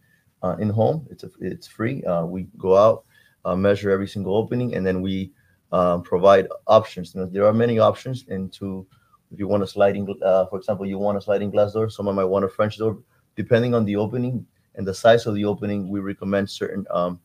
uh, 0.43 0.55
in 0.59 0.69
home. 0.69 1.07
It's 1.09 1.23
a, 1.23 1.29
it's 1.39 1.67
free. 1.67 2.03
Uh, 2.03 2.25
we 2.25 2.47
go 2.57 2.75
out, 2.75 3.05
uh, 3.45 3.55
measure 3.55 3.89
every 3.91 4.07
single 4.07 4.35
opening, 4.35 4.75
and 4.75 4.85
then 4.85 5.01
we 5.01 5.31
um, 5.71 6.03
provide 6.03 6.47
options. 6.67 7.13
There 7.13 7.45
are 7.45 7.53
many 7.53 7.79
options. 7.79 8.25
And 8.27 8.51
to, 8.53 8.85
if 9.31 9.39
you 9.39 9.47
want 9.47 9.63
a 9.63 9.67
sliding, 9.67 10.07
uh, 10.23 10.45
for 10.47 10.57
example, 10.57 10.85
you 10.85 10.97
want 10.97 11.17
a 11.17 11.21
sliding 11.21 11.51
glass 11.51 11.73
door, 11.73 11.89
someone 11.89 12.15
might 12.15 12.25
want 12.25 12.45
a 12.45 12.49
French 12.49 12.77
door. 12.77 12.99
Depending 13.35 13.73
on 13.73 13.85
the 13.85 13.95
opening 13.95 14.45
and 14.75 14.85
the 14.85 14.93
size 14.93 15.25
of 15.27 15.35
the 15.35 15.45
opening, 15.45 15.89
we 15.89 15.99
recommend 15.99 16.49
certain 16.49 16.85
um, 16.89 17.19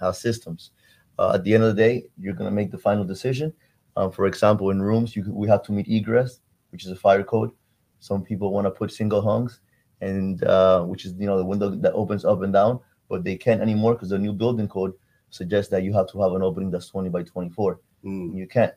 uh, 0.00 0.12
systems. 0.12 0.70
Uh, 1.18 1.32
at 1.34 1.44
the 1.44 1.54
end 1.54 1.64
of 1.64 1.74
the 1.74 1.82
day, 1.82 2.04
you're 2.18 2.34
going 2.34 2.48
to 2.50 2.54
make 2.54 2.70
the 2.70 2.78
final 2.78 3.04
decision. 3.04 3.52
Um, 3.96 4.12
for 4.12 4.26
example, 4.26 4.70
in 4.70 4.82
rooms, 4.82 5.16
you 5.16 5.24
we 5.28 5.48
have 5.48 5.62
to 5.64 5.72
meet 5.72 5.88
egress, 5.88 6.40
which 6.70 6.84
is 6.84 6.90
a 6.90 6.96
fire 6.96 7.22
code. 7.22 7.50
Some 8.00 8.22
people 8.22 8.52
want 8.52 8.66
to 8.66 8.70
put 8.70 8.92
single 8.92 9.22
hungs, 9.22 9.60
and 10.00 10.44
uh, 10.44 10.82
which 10.84 11.06
is 11.06 11.14
you 11.18 11.26
know 11.26 11.38
the 11.38 11.44
window 11.44 11.70
that 11.70 11.92
opens 11.94 12.24
up 12.24 12.42
and 12.42 12.52
down, 12.52 12.80
but 13.08 13.24
they 13.24 13.36
can't 13.36 13.62
anymore 13.62 13.94
because 13.94 14.10
the 14.10 14.18
new 14.18 14.32
building 14.32 14.68
code 14.68 14.92
suggests 15.30 15.70
that 15.70 15.82
you 15.82 15.92
have 15.92 16.08
to 16.10 16.20
have 16.20 16.32
an 16.32 16.42
opening 16.42 16.70
that's 16.70 16.88
20 16.88 17.08
by 17.08 17.22
24. 17.22 17.80
Mm, 18.04 18.36
You 18.36 18.46
can't. 18.46 18.74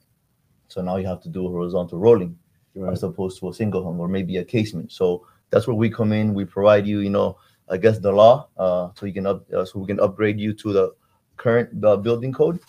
So 0.67 0.81
now 0.81 0.97
you 0.97 1.07
have 1.07 1.21
to 1.21 1.29
do 1.29 1.45
a 1.45 1.49
horizontal 1.49 1.99
rolling 1.99 2.37
right. 2.75 2.93
as 2.93 3.03
opposed 3.03 3.39
to 3.39 3.49
a 3.49 3.53
single 3.53 3.83
hung 3.83 3.99
or 3.99 4.07
maybe 4.07 4.37
a 4.37 4.45
casement. 4.45 4.91
So 4.91 5.25
that's 5.49 5.67
where 5.67 5.75
we 5.75 5.89
come 5.89 6.11
in. 6.11 6.33
We 6.33 6.45
provide 6.45 6.85
you, 6.87 6.99
you 6.99 7.09
know, 7.09 7.37
I 7.69 7.77
guess 7.77 7.99
the 7.99 8.11
law, 8.11 8.47
uh, 8.57 8.89
so 8.95 9.05
you 9.05 9.13
can 9.13 9.25
up, 9.27 9.51
uh, 9.53 9.65
so 9.65 9.79
we 9.79 9.87
can 9.87 9.99
upgrade 9.99 10.39
you 10.39 10.53
to 10.53 10.73
the 10.73 10.93
current 11.39 11.83
uh, 11.83 11.97
building 11.97 12.33
code, 12.33 12.59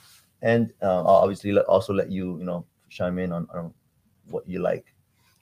and 0.41 0.73
uh, 0.83 1.01
I'll 1.05 1.21
obviously 1.27 1.53
let, 1.53 1.67
also 1.67 1.93
let 1.93 2.11
you, 2.11 2.39
you 2.39 2.45
know, 2.45 2.65
chime 2.89 3.19
in 3.19 3.33
on, 3.33 3.47
on 3.53 3.75
what 4.31 4.49
you 4.49 4.61
like. 4.61 4.87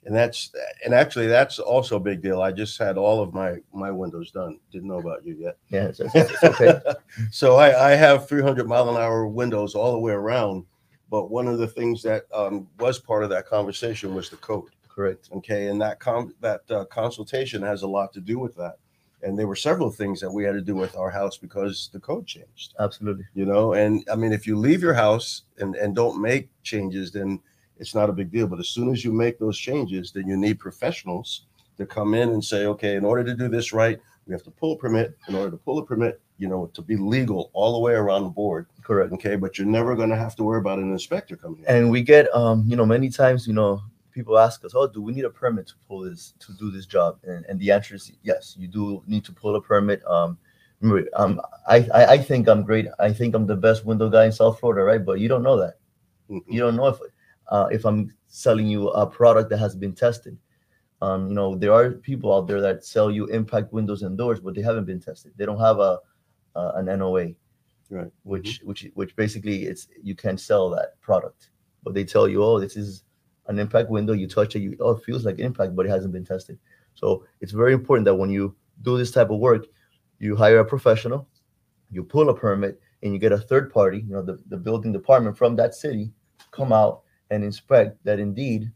and 0.05 0.15
that's 0.15 0.51
and 0.85 0.93
actually 0.93 1.27
that's 1.27 1.59
also 1.59 1.95
a 1.97 1.99
big 1.99 2.21
deal. 2.21 2.41
I 2.41 2.51
just 2.51 2.77
had 2.79 2.97
all 2.97 3.21
of 3.21 3.33
my 3.33 3.57
my 3.73 3.91
windows 3.91 4.31
done. 4.31 4.59
Didn't 4.71 4.87
know 4.89 4.99
about 4.99 5.25
you 5.25 5.35
yet. 5.35 5.57
Yeah, 5.69 5.85
it's, 5.89 5.99
it's, 5.99 6.15
it's 6.15 6.43
okay. 6.43 6.79
so 7.31 7.55
I, 7.57 7.91
I 7.91 7.95
have 7.95 8.27
300 8.27 8.67
mile 8.67 8.89
an 8.89 8.95
hour 9.01 9.27
windows 9.27 9.75
all 9.75 9.91
the 9.93 9.99
way 9.99 10.13
around. 10.13 10.65
But 11.11 11.31
one 11.31 11.47
of 11.47 11.57
the 11.57 11.67
things 11.67 12.01
that 12.03 12.25
um, 12.33 12.67
was 12.79 12.99
part 12.99 13.23
of 13.23 13.29
that 13.31 13.47
conversation 13.47 14.13
was 14.15 14.29
the 14.29 14.37
code. 14.37 14.69
Correct. 14.87 15.29
Okay, 15.37 15.67
and 15.67 15.81
that 15.81 15.99
com- 15.99 16.35
that 16.41 16.61
uh, 16.69 16.85
consultation 16.85 17.61
has 17.61 17.83
a 17.83 17.87
lot 17.87 18.13
to 18.13 18.21
do 18.21 18.39
with 18.39 18.55
that. 18.55 18.75
And 19.21 19.37
there 19.37 19.47
were 19.47 19.55
several 19.55 19.91
things 19.91 20.21
that 20.21 20.31
we 20.31 20.43
had 20.43 20.53
to 20.53 20.61
do 20.61 20.75
with 20.75 20.95
our 20.95 21.09
house 21.09 21.37
because 21.37 21.89
the 21.91 21.99
code 21.99 22.25
changed. 22.25 22.73
Absolutely. 22.79 23.25
You 23.33 23.45
know, 23.45 23.73
and 23.73 24.07
I 24.11 24.15
mean, 24.15 24.31
if 24.31 24.47
you 24.47 24.57
leave 24.57 24.81
your 24.81 24.93
house 24.93 25.43
and 25.57 25.75
and 25.75 25.95
don't 25.95 26.21
make 26.21 26.49
changes, 26.63 27.11
then 27.11 27.39
it's 27.77 27.95
not 27.95 28.09
a 28.09 28.13
big 28.13 28.31
deal. 28.31 28.47
But 28.47 28.59
as 28.59 28.69
soon 28.69 28.91
as 28.91 29.03
you 29.03 29.11
make 29.11 29.39
those 29.39 29.57
changes, 29.57 30.11
then 30.11 30.27
you 30.27 30.37
need 30.37 30.59
professionals 30.59 31.45
to 31.77 31.85
come 31.85 32.13
in 32.13 32.29
and 32.29 32.43
say, 32.43 32.65
okay, 32.65 32.95
in 32.95 33.05
order 33.05 33.23
to 33.23 33.35
do 33.35 33.47
this 33.47 33.73
right, 33.73 33.99
we 34.25 34.33
have 34.33 34.43
to 34.43 34.51
pull 34.51 34.73
a 34.73 34.77
permit. 34.77 35.17
In 35.27 35.35
order 35.35 35.51
to 35.51 35.57
pull 35.57 35.79
a 35.79 35.85
permit, 35.85 36.21
you 36.37 36.47
know, 36.47 36.67
to 36.73 36.81
be 36.81 36.95
legal 36.95 37.49
all 37.53 37.73
the 37.73 37.79
way 37.79 37.93
around 37.93 38.23
the 38.23 38.29
board. 38.29 38.67
Correct. 38.83 39.11
Okay, 39.13 39.35
but 39.35 39.57
you're 39.57 39.67
never 39.67 39.95
going 39.95 40.09
to 40.09 40.15
have 40.15 40.35
to 40.37 40.43
worry 40.43 40.59
about 40.59 40.79
an 40.79 40.91
inspector 40.91 41.35
coming 41.35 41.59
in. 41.59 41.65
And 41.65 41.91
we 41.91 42.01
get, 42.01 42.33
um, 42.33 42.63
you 42.67 42.75
know, 42.75 42.85
many 42.85 43.09
times, 43.09 43.47
you 43.47 43.53
know, 43.53 43.81
people 44.11 44.37
ask 44.39 44.63
us, 44.65 44.73
"Oh, 44.75 44.87
do 44.87 45.01
we 45.01 45.13
need 45.13 45.25
a 45.25 45.29
permit 45.29 45.67
to 45.67 45.73
pull 45.87 46.01
this 46.01 46.33
to 46.39 46.53
do 46.53 46.71
this 46.71 46.85
job?" 46.85 47.19
And, 47.23 47.45
and 47.45 47.59
the 47.59 47.71
answer 47.71 47.95
is 47.95 48.11
yes. 48.23 48.55
You 48.57 48.67
do 48.67 49.03
need 49.07 49.23
to 49.25 49.31
pull 49.31 49.55
a 49.55 49.61
permit. 49.61 50.03
Um, 50.05 50.37
remember, 50.81 51.09
um, 51.15 51.41
I, 51.67 51.87
I 51.93 52.05
I 52.13 52.17
think 52.17 52.47
I'm 52.47 52.63
great. 52.63 52.87
I 52.99 53.11
think 53.13 53.35
I'm 53.35 53.45
the 53.47 53.55
best 53.55 53.85
window 53.85 54.09
guy 54.09 54.25
in 54.25 54.31
South 54.31 54.59
Florida, 54.59 54.83
right? 54.83 55.03
But 55.03 55.19
you 55.19 55.27
don't 55.27 55.43
know 55.43 55.57
that. 55.57 55.75
Mhm. 56.29 56.41
You 56.47 56.59
don't 56.59 56.75
know 56.75 56.87
if 56.87 56.99
uh, 57.49 57.67
if 57.71 57.85
I'm 57.85 58.13
selling 58.27 58.67
you 58.67 58.89
a 58.89 59.05
product 59.07 59.49
that 59.49 59.57
has 59.59 59.75
been 59.75 59.93
tested. 59.93 60.37
Um, 61.01 61.29
you 61.29 61.33
know, 61.33 61.55
there 61.55 61.71
are 61.73 61.91
people 61.91 62.33
out 62.35 62.47
there 62.47 62.61
that 62.61 62.83
sell 62.85 63.09
you 63.09 63.25
impact 63.27 63.71
windows 63.71 64.03
and 64.03 64.17
doors, 64.17 64.39
but 64.41 64.53
they 64.53 64.61
haven't 64.61 64.85
been 64.85 64.99
tested. 64.99 65.31
They 65.37 65.45
don't 65.45 65.59
have 65.59 65.79
a 65.79 65.99
uh, 66.55 66.71
an 66.75 66.85
NOA, 66.85 67.35
Right. 67.89 68.11
which 68.23 68.61
which 68.63 68.87
which 68.93 69.15
basically 69.15 69.63
it's 69.65 69.87
you 70.03 70.15
can't 70.15 70.39
sell 70.39 70.69
that 70.71 70.99
product. 71.01 71.49
But 71.83 71.93
they 71.93 72.03
tell 72.03 72.27
you, 72.27 72.43
oh, 72.43 72.59
this 72.59 72.75
is 72.75 73.03
an 73.49 73.59
impact 73.59 73.89
window. 73.89 74.13
You 74.13 74.27
touch 74.27 74.55
it, 74.55 74.59
you 74.59 74.77
oh, 74.79 74.91
it 74.91 75.03
feels 75.03 75.25
like 75.25 75.39
impact, 75.39 75.75
but 75.75 75.85
it 75.85 75.89
hasn't 75.89 76.13
been 76.13 76.25
tested. 76.25 76.57
So 76.93 77.25
it's 77.41 77.51
very 77.51 77.73
important 77.73 78.05
that 78.05 78.15
when 78.15 78.29
you 78.29 78.55
do 78.83 78.97
this 78.97 79.11
type 79.11 79.29
of 79.29 79.39
work, 79.39 79.65
you 80.19 80.35
hire 80.35 80.59
a 80.59 80.65
professional, 80.65 81.27
you 81.91 82.03
pull 82.03 82.29
a 82.29 82.33
permit, 82.33 82.79
and 83.03 83.13
you 83.13 83.19
get 83.19 83.31
a 83.31 83.37
third 83.37 83.73
party, 83.73 83.99
you 83.99 84.13
know, 84.13 84.21
the, 84.21 84.39
the 84.47 84.57
building 84.57 84.91
department 84.91 85.37
from 85.37 85.55
that 85.55 85.75
city, 85.75 86.11
come 86.51 86.73
out 86.73 87.01
and 87.31 87.43
inspect 87.43 88.03
that 88.03 88.19
indeed 88.19 88.71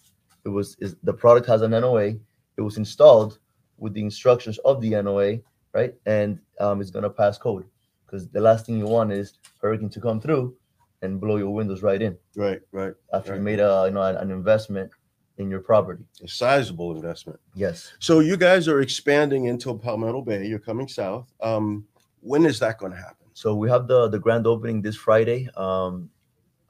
it 0.45 0.49
was 0.49 0.75
is 0.79 0.95
the 1.03 1.13
product 1.13 1.47
has 1.47 1.61
an 1.61 1.71
NOA, 1.71 2.15
it 2.57 2.61
was 2.61 2.77
installed 2.77 3.39
with 3.77 3.93
the 3.93 4.01
instructions 4.01 4.57
of 4.59 4.81
the 4.81 4.89
NOA, 5.01 5.39
right? 5.73 5.93
And 6.05 6.39
um, 6.59 6.81
it's 6.81 6.91
gonna 6.91 7.09
pass 7.09 7.37
code. 7.37 7.65
Because 8.05 8.29
the 8.29 8.41
last 8.41 8.65
thing 8.65 8.77
you 8.77 8.85
want 8.85 9.11
is 9.11 9.33
hurricane 9.61 9.89
to 9.89 10.01
come 10.01 10.21
through 10.21 10.55
and 11.03 11.21
blow 11.21 11.37
your 11.37 11.53
windows 11.59 11.83
right 11.83 12.01
in 12.01 12.17
Right, 12.35 12.61
right. 12.71 12.93
after 13.13 13.35
you 13.35 13.41
made 13.41 13.59
a 13.59 13.85
you 13.87 13.93
know 13.95 14.01
an, 14.11 14.15
an 14.23 14.31
investment 14.31 14.89
in 15.37 15.49
your 15.53 15.61
property. 15.61 16.03
A 16.23 16.27
sizable 16.27 16.95
investment. 16.95 17.39
Yes. 17.55 17.93
So 17.99 18.19
you 18.29 18.37
guys 18.37 18.67
are 18.71 18.81
expanding 18.81 19.45
into 19.45 19.77
Palmetto 19.85 20.21
Bay. 20.21 20.45
You're 20.45 20.65
coming 20.69 20.87
south. 20.87 21.27
Um, 21.41 21.85
when 22.21 22.45
is 22.45 22.57
that 22.59 22.77
going 22.79 22.93
to 22.93 23.01
happen? 23.07 23.27
So 23.33 23.47
we 23.61 23.67
have 23.69 23.87
the 23.87 24.09
the 24.09 24.19
grand 24.25 24.45
opening 24.53 24.81
this 24.81 24.95
Friday, 24.95 25.49
um, 25.57 26.09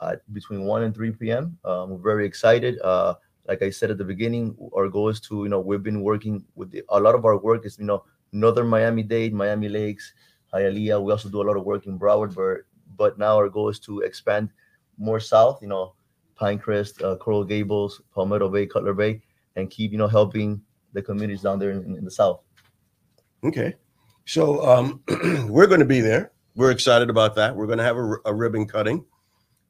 at 0.02 0.22
between 0.34 0.62
one 0.74 0.84
and 0.84 0.94
three 0.96 1.12
p.m. 1.12 1.58
Um, 1.64 1.84
we're 1.92 2.06
very 2.12 2.26
excited. 2.26 2.80
Uh, 2.82 3.16
like 3.50 3.62
I 3.62 3.70
said 3.70 3.92
at 3.92 3.98
the 3.98 4.06
beginning, 4.14 4.56
our 4.74 4.88
goal 4.88 5.10
is 5.10 5.20
to, 5.28 5.44
you 5.44 5.50
know, 5.50 5.60
we've 5.60 5.84
been 5.84 6.02
working 6.02 6.46
with 6.56 6.72
the, 6.72 6.82
a 6.88 7.00
lot 7.00 7.16
of 7.16 7.26
our 7.26 7.38
work 7.38 7.66
is, 7.66 7.78
you 7.78 7.84
know, 7.84 8.06
Northern 8.32 8.68
Miami 8.68 9.04
Dade, 9.04 9.34
Miami 9.34 9.68
Lakes, 9.68 10.14
Hialeah. 10.54 11.04
We 11.04 11.12
also 11.12 11.28
do 11.28 11.42
a 11.42 11.48
lot 11.50 11.58
of 11.58 11.66
work 11.66 11.86
in 11.86 12.00
Broward, 12.00 12.34
but, 12.34 12.64
but 12.98 13.18
now 13.18 13.36
our 13.38 13.50
goal 13.50 13.70
is 13.70 13.80
to 13.80 14.02
expand 14.02 14.50
more 14.98 15.20
south, 15.20 15.60
you 15.62 15.68
know, 15.68 15.94
Pinecrest, 16.40 17.04
uh, 17.04 17.16
Coral 17.18 17.44
Gables, 17.44 18.02
Palmetto 18.14 18.50
Bay, 18.50 18.66
Cutler 18.66 18.94
Bay, 18.94 19.22
and 19.56 19.70
keep, 19.70 19.92
you 19.92 19.98
know, 19.98 20.08
helping 20.08 20.62
the 20.94 21.02
communities 21.02 21.42
down 21.42 21.60
there 21.60 21.72
in, 21.72 21.98
in 21.98 22.06
the 22.06 22.12
south. 22.12 22.42
Okay. 23.44 23.76
So 24.26 24.66
um, 24.66 25.04
we're 25.50 25.68
going 25.68 25.80
to 25.80 25.86
be 25.86 26.02
there. 26.02 26.32
We're 26.56 26.72
excited 26.72 27.10
about 27.10 27.36
that. 27.36 27.56
We're 27.56 27.66
going 27.66 27.80
to 27.80 27.84
have 27.84 27.98
a, 27.98 28.16
a 28.26 28.34
ribbon 28.34 28.68
cutting. 28.68 29.06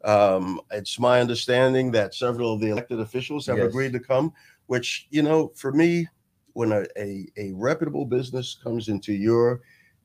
Um, 0.04 0.60
it's 0.72 1.00
my 1.00 1.22
understanding 1.22 1.92
that 1.92 2.14
several 2.14 2.54
of 2.54 2.60
the 2.60 2.70
elected 2.70 3.00
officials 3.00 3.48
have 3.48 3.58
Yes. 3.58 3.70
agreed 3.70 3.94
to 3.94 4.00
come, 4.00 4.34
which, 4.68 5.08
you 5.10 5.24
know, 5.24 5.52
for 5.56 5.72
me, 5.72 6.08
when 6.54 6.72
a, 6.72 6.86
a, 6.98 7.26
a 7.38 7.52
reputable 7.54 8.06
business 8.06 8.56
comes 8.62 8.90
into 8.90 9.14
your 9.14 9.62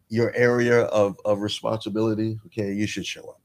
your 0.09 0.35
area 0.35 0.83
of, 0.85 1.19
of 1.25 1.41
responsibility, 1.41 2.38
okay, 2.47 2.73
you 2.73 2.87
should 2.87 3.07
show 3.07 3.23
up. 3.23 3.41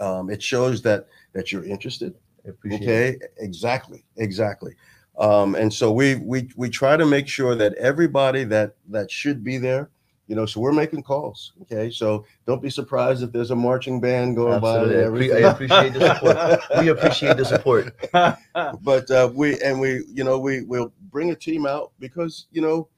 Um, 0.00 0.30
it 0.30 0.42
shows 0.42 0.82
that 0.82 1.08
that 1.32 1.52
you're 1.52 1.64
interested. 1.64 2.14
Appreciate 2.46 2.82
it. 2.82 3.16
Okay, 3.16 3.18
exactly, 3.38 4.04
exactly. 4.16 4.74
Um, 5.18 5.54
and 5.56 5.72
so 5.72 5.92
we 5.92 6.14
we 6.16 6.48
we 6.56 6.70
try 6.70 6.96
to 6.96 7.04
make 7.04 7.26
sure 7.26 7.54
that 7.56 7.74
everybody 7.74 8.44
that 8.44 8.76
that 8.88 9.10
should 9.10 9.42
be 9.42 9.58
there, 9.58 9.90
you 10.28 10.36
know, 10.36 10.46
so 10.46 10.60
we're 10.60 10.72
making 10.72 11.02
calls. 11.02 11.52
Okay, 11.62 11.90
so 11.90 12.24
don't 12.46 12.62
be 12.62 12.70
surprised 12.70 13.22
if 13.22 13.32
there's 13.32 13.50
a 13.50 13.56
marching 13.56 14.00
band 14.00 14.36
going 14.36 14.60
by. 14.60 14.78
Absolutely. 14.78 15.32
I, 15.32 15.36
appre- 15.36 15.44
I 15.44 15.50
appreciate 15.50 15.92
the 15.94 16.14
support. 16.14 16.60
we 16.80 16.88
appreciate 16.88 17.36
the 17.36 17.44
support. 17.44 17.94
but 18.82 19.10
uh, 19.10 19.30
we 19.34 19.60
and 19.60 19.80
we 19.80 20.04
you 20.12 20.22
know 20.22 20.38
we 20.38 20.62
will 20.62 20.92
bring 21.10 21.32
a 21.32 21.36
team 21.36 21.66
out 21.66 21.92
because 21.98 22.46
you 22.52 22.62
know 22.62 22.88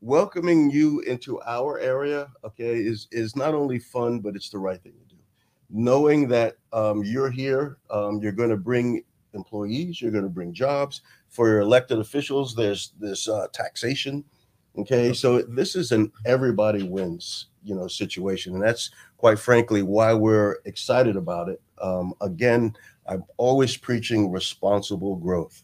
welcoming 0.00 0.70
you 0.70 1.00
into 1.00 1.40
our 1.42 1.78
area 1.78 2.28
okay 2.44 2.74
is 2.74 3.06
is 3.12 3.36
not 3.36 3.54
only 3.54 3.78
fun 3.78 4.18
but 4.20 4.34
it's 4.34 4.48
the 4.50 4.58
right 4.58 4.82
thing 4.82 4.92
to 4.92 5.14
do. 5.14 5.20
Knowing 5.68 6.26
that 6.28 6.56
um, 6.72 7.04
you're 7.04 7.30
here 7.30 7.78
um, 7.90 8.20
you're 8.22 8.32
going 8.32 8.50
to 8.50 8.56
bring 8.56 9.02
employees 9.34 10.00
you're 10.00 10.10
going 10.10 10.24
to 10.24 10.30
bring 10.30 10.52
jobs. 10.52 11.02
For 11.28 11.48
your 11.48 11.60
elected 11.60 11.98
officials 11.98 12.54
there's 12.54 12.92
this 12.98 13.28
uh, 13.28 13.46
taxation 13.52 14.24
okay? 14.78 15.12
So 15.12 15.42
this 15.42 15.76
is 15.76 15.92
an 15.92 16.10
everybody 16.24 16.82
wins 16.82 17.46
you 17.62 17.74
know 17.74 17.86
situation 17.86 18.54
and 18.54 18.62
that's 18.62 18.90
quite 19.18 19.38
frankly 19.38 19.82
why 19.82 20.14
we're 20.14 20.56
excited 20.64 21.16
about 21.16 21.48
it. 21.48 21.60
Um, 21.80 22.14
again 22.20 22.74
i'm 23.06 23.24
always 23.38 23.76
preaching 23.76 24.30
responsible 24.30 25.16
growth 25.16 25.62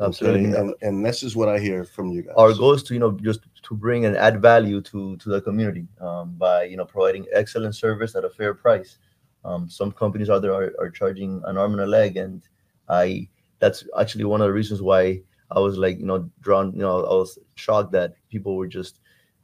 Okay, 0.00 0.08
Absolutely. 0.08 0.52
and, 0.54 0.74
and 0.82 1.06
this 1.06 1.22
is 1.22 1.36
what 1.36 1.48
I 1.48 1.60
hear 1.60 1.84
from 1.84 2.10
you 2.10 2.22
guys. 2.22 2.34
our 2.36 2.52
goal 2.52 2.72
is 2.72 2.82
to 2.84 2.94
you 2.94 3.00
know 3.00 3.12
just 3.12 3.42
to 3.62 3.74
bring 3.74 4.06
and 4.06 4.16
add 4.16 4.42
value 4.42 4.80
to 4.80 5.16
to 5.18 5.28
the 5.28 5.40
community 5.40 5.86
um, 6.00 6.34
by 6.36 6.64
you 6.64 6.76
know 6.76 6.84
providing 6.84 7.26
excellent 7.32 7.76
service 7.76 8.16
at 8.16 8.24
a 8.24 8.30
fair 8.30 8.54
price 8.54 8.98
um, 9.44 9.70
some 9.70 9.92
companies 9.92 10.30
out 10.30 10.42
there 10.42 10.52
are, 10.52 10.72
are 10.80 10.90
charging 10.90 11.40
an 11.46 11.56
arm 11.56 11.72
and 11.72 11.82
a 11.82 11.86
leg 11.86 12.16
and 12.16 12.48
i 12.88 13.28
that's 13.60 13.86
actually 14.00 14.24
one 14.24 14.40
of 14.40 14.48
the 14.48 14.52
reasons 14.52 14.82
why 14.82 15.20
i 15.52 15.60
was 15.60 15.78
like 15.78 15.96
you 16.00 16.06
know 16.06 16.28
drawn 16.40 16.72
you 16.72 16.80
know 16.80 17.04
i 17.04 17.14
was 17.14 17.38
shocked 17.54 17.92
that 17.92 18.14
people 18.28 18.56
were 18.56 18.66
just 18.66 18.98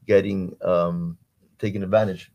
getting 0.05 0.53
um 0.63 1.17
taking 1.61 1.85
advantage 1.85 2.33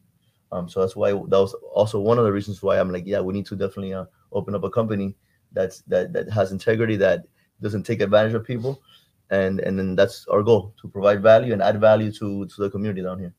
um 0.53 0.69
so 0.69 0.79
that's 0.79 0.95
why 0.95 1.11
that 1.11 1.41
was 1.45 1.53
also 1.73 1.99
one 1.99 2.17
of 2.17 2.23
the 2.23 2.31
reasons 2.31 2.63
why 2.63 2.79
i'm 2.79 2.91
like 2.93 3.05
yeah 3.05 3.19
we 3.19 3.33
need 3.33 3.45
to 3.45 3.57
definitely 3.57 3.93
uh, 3.93 4.05
open 4.31 4.55
up 4.55 4.63
a 4.63 4.69
company 4.69 5.15
that's 5.51 5.81
that 5.81 6.13
that 6.13 6.29
has 6.29 6.53
integrity 6.53 6.95
that 6.95 7.25
doesn't 7.61 7.83
take 7.83 8.01
advantage 8.01 8.33
of 8.33 8.43
people 8.43 8.81
and 9.29 9.59
and 9.61 9.77
then 9.77 9.95
that's 9.95 10.27
our 10.27 10.43
goal 10.43 10.73
to 10.79 10.87
provide 10.87 11.21
value 11.21 11.53
and 11.53 11.61
add 11.61 11.79
value 11.79 12.11
to 12.11 12.45
to 12.45 12.61
the 12.61 12.69
community 12.69 13.01
down 13.01 13.19
here 13.19 13.33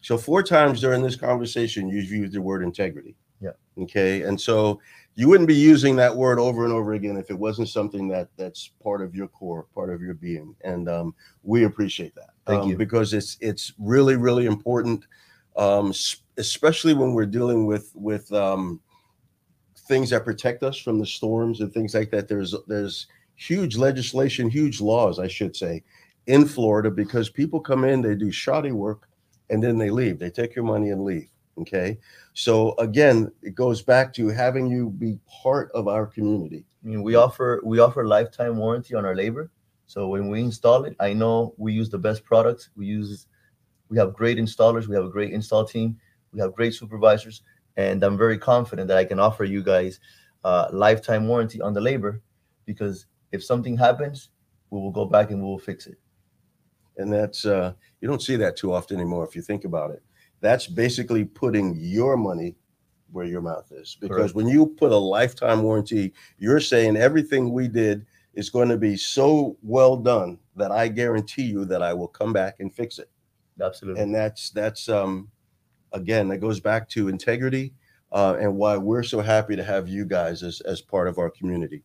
So 0.00 0.16
four 0.16 0.42
times 0.42 0.80
during 0.80 1.02
this 1.02 1.16
conversation, 1.16 1.88
you've 1.88 2.10
used 2.10 2.32
the 2.32 2.40
word 2.40 2.62
integrity. 2.62 3.16
Yeah. 3.40 3.52
Okay. 3.82 4.22
And 4.22 4.40
so 4.40 4.80
you 5.14 5.28
wouldn't 5.28 5.48
be 5.48 5.54
using 5.54 5.96
that 5.96 6.14
word 6.14 6.38
over 6.38 6.64
and 6.64 6.72
over 6.72 6.92
again 6.94 7.16
if 7.16 7.30
it 7.30 7.38
wasn't 7.38 7.68
something 7.68 8.08
that 8.08 8.28
that's 8.36 8.70
part 8.82 9.02
of 9.02 9.14
your 9.14 9.28
core, 9.28 9.66
part 9.74 9.90
of 9.90 10.00
your 10.00 10.14
being. 10.14 10.54
And 10.62 10.88
um, 10.88 11.14
we 11.42 11.64
appreciate 11.64 12.14
that. 12.14 12.30
Thank 12.46 12.62
um, 12.62 12.68
you. 12.70 12.76
Because 12.76 13.12
it's 13.12 13.36
it's 13.40 13.72
really 13.78 14.16
really 14.16 14.46
important, 14.46 15.04
um, 15.56 15.92
especially 16.36 16.94
when 16.94 17.14
we're 17.14 17.26
dealing 17.26 17.66
with 17.66 17.92
with 17.94 18.32
um, 18.32 18.80
things 19.88 20.10
that 20.10 20.24
protect 20.24 20.62
us 20.62 20.76
from 20.78 20.98
the 20.98 21.06
storms 21.06 21.60
and 21.60 21.72
things 21.72 21.94
like 21.94 22.10
that. 22.10 22.28
There's 22.28 22.54
there's 22.66 23.06
huge 23.38 23.76
legislation, 23.78 24.50
huge 24.50 24.80
laws, 24.80 25.18
I 25.18 25.28
should 25.28 25.56
say, 25.56 25.82
in 26.26 26.44
Florida 26.44 26.90
because 26.90 27.30
people 27.30 27.60
come 27.60 27.84
in, 27.84 28.02
they 28.02 28.14
do 28.14 28.30
shoddy 28.30 28.72
work, 28.72 29.08
and 29.48 29.62
then 29.62 29.78
they 29.78 29.90
leave. 29.90 30.18
They 30.18 30.30
take 30.30 30.54
your 30.54 30.64
money 30.64 30.90
and 30.90 31.04
leave. 31.04 31.28
Okay. 31.58 31.98
So 32.34 32.74
again, 32.78 33.32
it 33.42 33.54
goes 33.54 33.80
back 33.82 34.12
to 34.14 34.28
having 34.28 34.66
you 34.66 34.90
be 34.90 35.18
part 35.42 35.70
of 35.72 35.88
our 35.88 36.06
community. 36.06 36.64
i 36.84 36.86
mean 36.86 37.02
we 37.02 37.14
offer 37.16 37.60
we 37.64 37.80
offer 37.80 38.06
lifetime 38.06 38.56
warranty 38.56 38.94
on 38.94 39.04
our 39.04 39.16
labor 39.16 39.50
so 39.86 40.06
when 40.08 40.28
we 40.30 40.40
install 40.40 40.84
it 40.84 40.94
i 41.00 41.12
know 41.12 41.54
we 41.56 41.72
use 41.72 41.90
the 41.90 41.98
best 41.98 42.24
products 42.24 42.70
we 42.76 42.86
use 42.86 43.26
we 43.88 43.98
have 43.98 44.14
great 44.14 44.38
installers 44.38 44.86
we 44.86 44.94
have 44.94 45.04
a 45.04 45.10
great 45.16 45.32
install 45.32 45.64
team 45.64 45.96
we 46.32 46.40
have 46.40 46.54
great 46.54 46.74
supervisors 46.74 47.42
and 47.76 48.02
i'm 48.04 48.16
very 48.16 48.38
confident 48.38 48.86
that 48.88 48.96
i 48.96 49.04
can 49.04 49.18
offer 49.18 49.44
you 49.44 49.62
guys 49.62 49.98
uh, 50.44 50.68
lifetime 50.72 51.26
warranty 51.26 51.60
on 51.60 51.72
the 51.74 51.80
labor 51.80 52.22
because 52.64 53.06
if 53.32 53.44
something 53.44 53.76
happens 53.76 54.30
we 54.70 54.80
will 54.80 54.92
go 54.92 55.04
back 55.04 55.30
and 55.30 55.40
we 55.40 55.46
will 55.46 55.58
fix 55.58 55.86
it 55.86 55.98
And 56.96 57.12
that's, 57.12 57.44
uh, 57.44 57.72
you 58.00 58.08
don't 58.08 58.22
see 58.22 58.36
that 58.36 58.56
too 58.56 58.72
often 58.72 58.96
anymore 58.96 59.24
if 59.24 59.36
you 59.36 59.42
think 59.42 59.64
about 59.64 59.90
it. 59.92 60.02
That's 60.40 60.66
basically 60.66 61.24
putting 61.24 61.76
your 61.78 62.16
money 62.16 62.56
where 63.10 63.24
your 63.24 63.40
mouth 63.40 63.70
is. 63.72 63.96
Because 64.00 64.32
Correct. 64.32 64.34
when 64.34 64.48
you 64.48 64.66
put 64.66 64.92
a 64.92 64.96
lifetime 64.96 65.62
warranty, 65.62 66.12
you're 66.38 66.60
saying 66.60 66.96
everything 66.96 67.52
we 67.52 67.68
did 67.68 68.04
is 68.34 68.50
going 68.50 68.68
to 68.68 68.76
be 68.76 68.96
so 68.96 69.56
well 69.62 69.96
done 69.96 70.38
that 70.56 70.70
I 70.72 70.88
guarantee 70.88 71.44
you 71.44 71.64
that 71.66 71.82
I 71.82 71.94
will 71.94 72.08
come 72.08 72.32
back 72.32 72.56
and 72.60 72.72
fix 72.72 72.98
it. 72.98 73.10
absolutely 73.60 74.02
and 74.02 74.14
that's 74.14 74.50
that's 74.50 74.88
um 74.88 75.28
again 75.92 76.28
that 76.28 76.38
goes 76.38 76.60
back 76.60 76.88
to 76.90 77.08
integrity 77.08 77.74
uh, 78.12 78.36
and 78.40 78.56
why 78.56 78.76
we're 78.76 79.02
so 79.02 79.20
happy 79.20 79.56
to 79.56 79.64
have 79.64 79.88
you 79.88 80.04
guys 80.04 80.42
as 80.42 80.60
as 80.62 80.80
part 80.80 81.08
of 81.08 81.18
our 81.18 81.30
community 81.30 81.82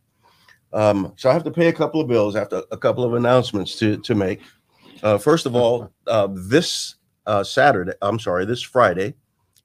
um 0.74 1.14
so 1.16 1.30
i 1.30 1.34
have 1.34 1.44
to 1.44 1.52
pay 1.52 1.68
a 1.68 1.74
couple 1.74 2.02
of 2.02 2.08
bills 2.08 2.36
i 2.36 2.40
have 2.40 2.50
to, 2.50 2.66
a 2.72 2.78
couple 2.78 3.04
of 3.04 3.14
announcements 3.14 3.78
to 3.78 3.98
to 3.98 4.16
make 4.16 4.42
uh 5.04 5.18
first 5.18 5.46
of 5.46 5.56
all 5.56 5.92
uh 6.08 6.28
this 6.32 6.96
uh 7.26 7.44
saturday 7.44 7.94
i'm 8.02 8.20
sorry 8.20 8.46
this 8.46 8.62
friday 8.62 9.14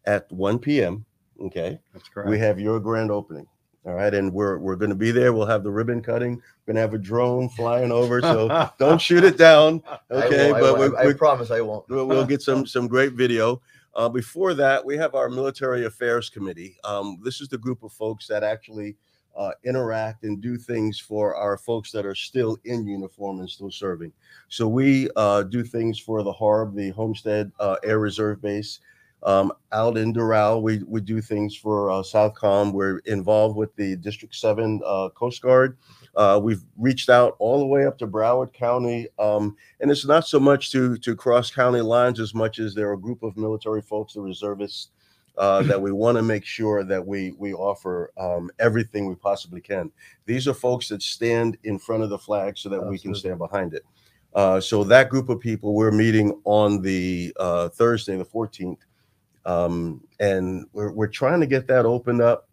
at 0.06 0.30
1 0.32 0.58
p.m 0.58 1.04
okay 1.40 1.78
That's 1.92 2.08
correct. 2.08 2.28
we 2.28 2.38
have 2.38 2.58
your 2.60 2.80
grand 2.80 3.10
opening 3.10 3.46
all 3.86 3.94
right 3.94 4.12
and 4.12 4.32
we're 4.32 4.58
we're 4.58 4.76
going 4.76 4.90
to 4.90 4.96
be 4.96 5.10
there 5.10 5.32
we'll 5.32 5.46
have 5.46 5.62
the 5.62 5.70
ribbon 5.70 6.02
cutting 6.02 6.34
we're 6.36 6.72
going 6.72 6.76
to 6.76 6.80
have 6.80 6.94
a 6.94 6.98
drone 6.98 7.48
flying 7.50 7.90
over 7.92 8.20
so 8.20 8.70
don't 8.78 9.00
shoot 9.00 9.24
it 9.24 9.38
down 9.38 9.82
okay 10.10 10.50
I, 10.50 10.56
I, 10.56 10.60
but 10.60 10.78
won't. 10.78 10.92
we, 10.92 10.98
I, 10.98 11.02
I 11.02 11.06
we, 11.06 11.14
promise 11.14 11.50
i 11.50 11.60
won't 11.60 11.88
we'll, 11.88 12.06
we'll 12.06 12.26
get 12.26 12.42
some 12.42 12.66
some 12.74 12.86
great 12.88 13.12
video. 13.14 13.60
Uh, 13.94 14.08
before 14.08 14.54
that, 14.54 14.84
we 14.84 14.96
have 14.96 15.16
our 15.16 15.28
military 15.28 15.86
affairs 15.86 16.30
committee. 16.30 16.76
Um, 16.84 17.18
this 17.24 17.40
is 17.40 17.48
the 17.48 17.58
group 17.58 17.82
of 17.82 17.92
folks 17.92 18.28
that 18.28 18.44
actually 18.44 18.96
uh, 19.36 19.52
interact 19.64 20.24
and 20.24 20.40
do 20.40 20.56
things 20.56 20.98
for 20.98 21.34
our 21.36 21.56
folks 21.56 21.92
that 21.92 22.04
are 22.04 22.14
still 22.14 22.58
in 22.64 22.86
uniform 22.86 23.40
and 23.40 23.48
still 23.48 23.70
serving. 23.70 24.12
So 24.48 24.66
we 24.66 25.08
uh, 25.16 25.44
do 25.44 25.62
things 25.62 25.98
for 25.98 26.22
the 26.22 26.32
HARB, 26.32 26.74
the 26.74 26.90
Homestead 26.90 27.52
uh, 27.60 27.76
Air 27.84 27.98
Reserve 27.98 28.40
Base. 28.42 28.80
Um, 29.24 29.52
out 29.72 29.96
in 29.96 30.14
Doral, 30.14 30.62
we 30.62 30.78
we 30.86 31.00
do 31.00 31.20
things 31.20 31.56
for 31.56 31.90
uh, 31.90 32.02
Southcom. 32.02 32.72
We're 32.72 32.98
involved 32.98 33.56
with 33.56 33.74
the 33.74 33.96
District 33.96 34.34
Seven 34.34 34.80
uh, 34.86 35.08
Coast 35.10 35.42
Guard. 35.42 35.76
Uh, 36.14 36.38
we've 36.42 36.62
reached 36.76 37.10
out 37.10 37.34
all 37.38 37.58
the 37.58 37.66
way 37.66 37.84
up 37.84 37.98
to 37.98 38.06
Broward 38.06 38.52
County. 38.52 39.08
Um, 39.18 39.56
and 39.80 39.90
it's 39.90 40.06
not 40.06 40.26
so 40.26 40.38
much 40.38 40.70
to 40.72 40.96
to 40.98 41.16
cross 41.16 41.50
county 41.50 41.80
lines 41.80 42.20
as 42.20 42.32
much 42.32 42.60
as 42.60 42.74
there 42.74 42.90
are 42.90 42.94
a 42.94 42.98
group 42.98 43.22
of 43.24 43.36
military 43.36 43.82
folks, 43.82 44.14
the 44.14 44.20
reservists, 44.20 44.90
uh, 45.38 45.62
that 45.62 45.81
we 45.83 45.92
want 45.92 46.16
to 46.16 46.22
make 46.22 46.44
sure 46.44 46.85
that 46.85 47.05
we 47.05 47.33
we 47.38 47.55
offer 47.55 48.12
um, 48.18 48.51
everything 48.59 49.07
we 49.07 49.14
possibly 49.14 49.61
can. 49.61 49.90
These 50.27 50.46
are 50.48 50.55
folks 50.55 50.88
that 50.88 51.03
stand 51.03 51.57
in 51.64 51.79
front 51.79 52.03
of 52.03 52.11
the 52.11 52.18
flag 52.18 52.59
so 52.59 52.68
that 52.68 52.85
we 52.85 52.98
can 52.98 53.14
stand 53.14 53.38
behind 53.38 53.74
it. 53.74 53.85
Uh, 54.35 54.61
so 54.61 54.85
that 54.85 55.09
group 55.09 55.29
of 55.31 55.40
people, 55.40 55.74
we're 55.74 55.90
meeting 55.90 56.38
on 56.44 56.83
the 56.83 57.33
uh, 57.40 57.68
Thursday, 57.70 58.16
the 58.16 58.24
14th, 58.24 58.79
um, 59.46 60.03
and 60.20 60.66
we're 60.72 60.92
we're 60.92 61.07
trying 61.07 61.40
to 61.40 61.46
get 61.46 61.66
that 61.66 61.87
opened 61.87 62.20
up. 62.20 62.48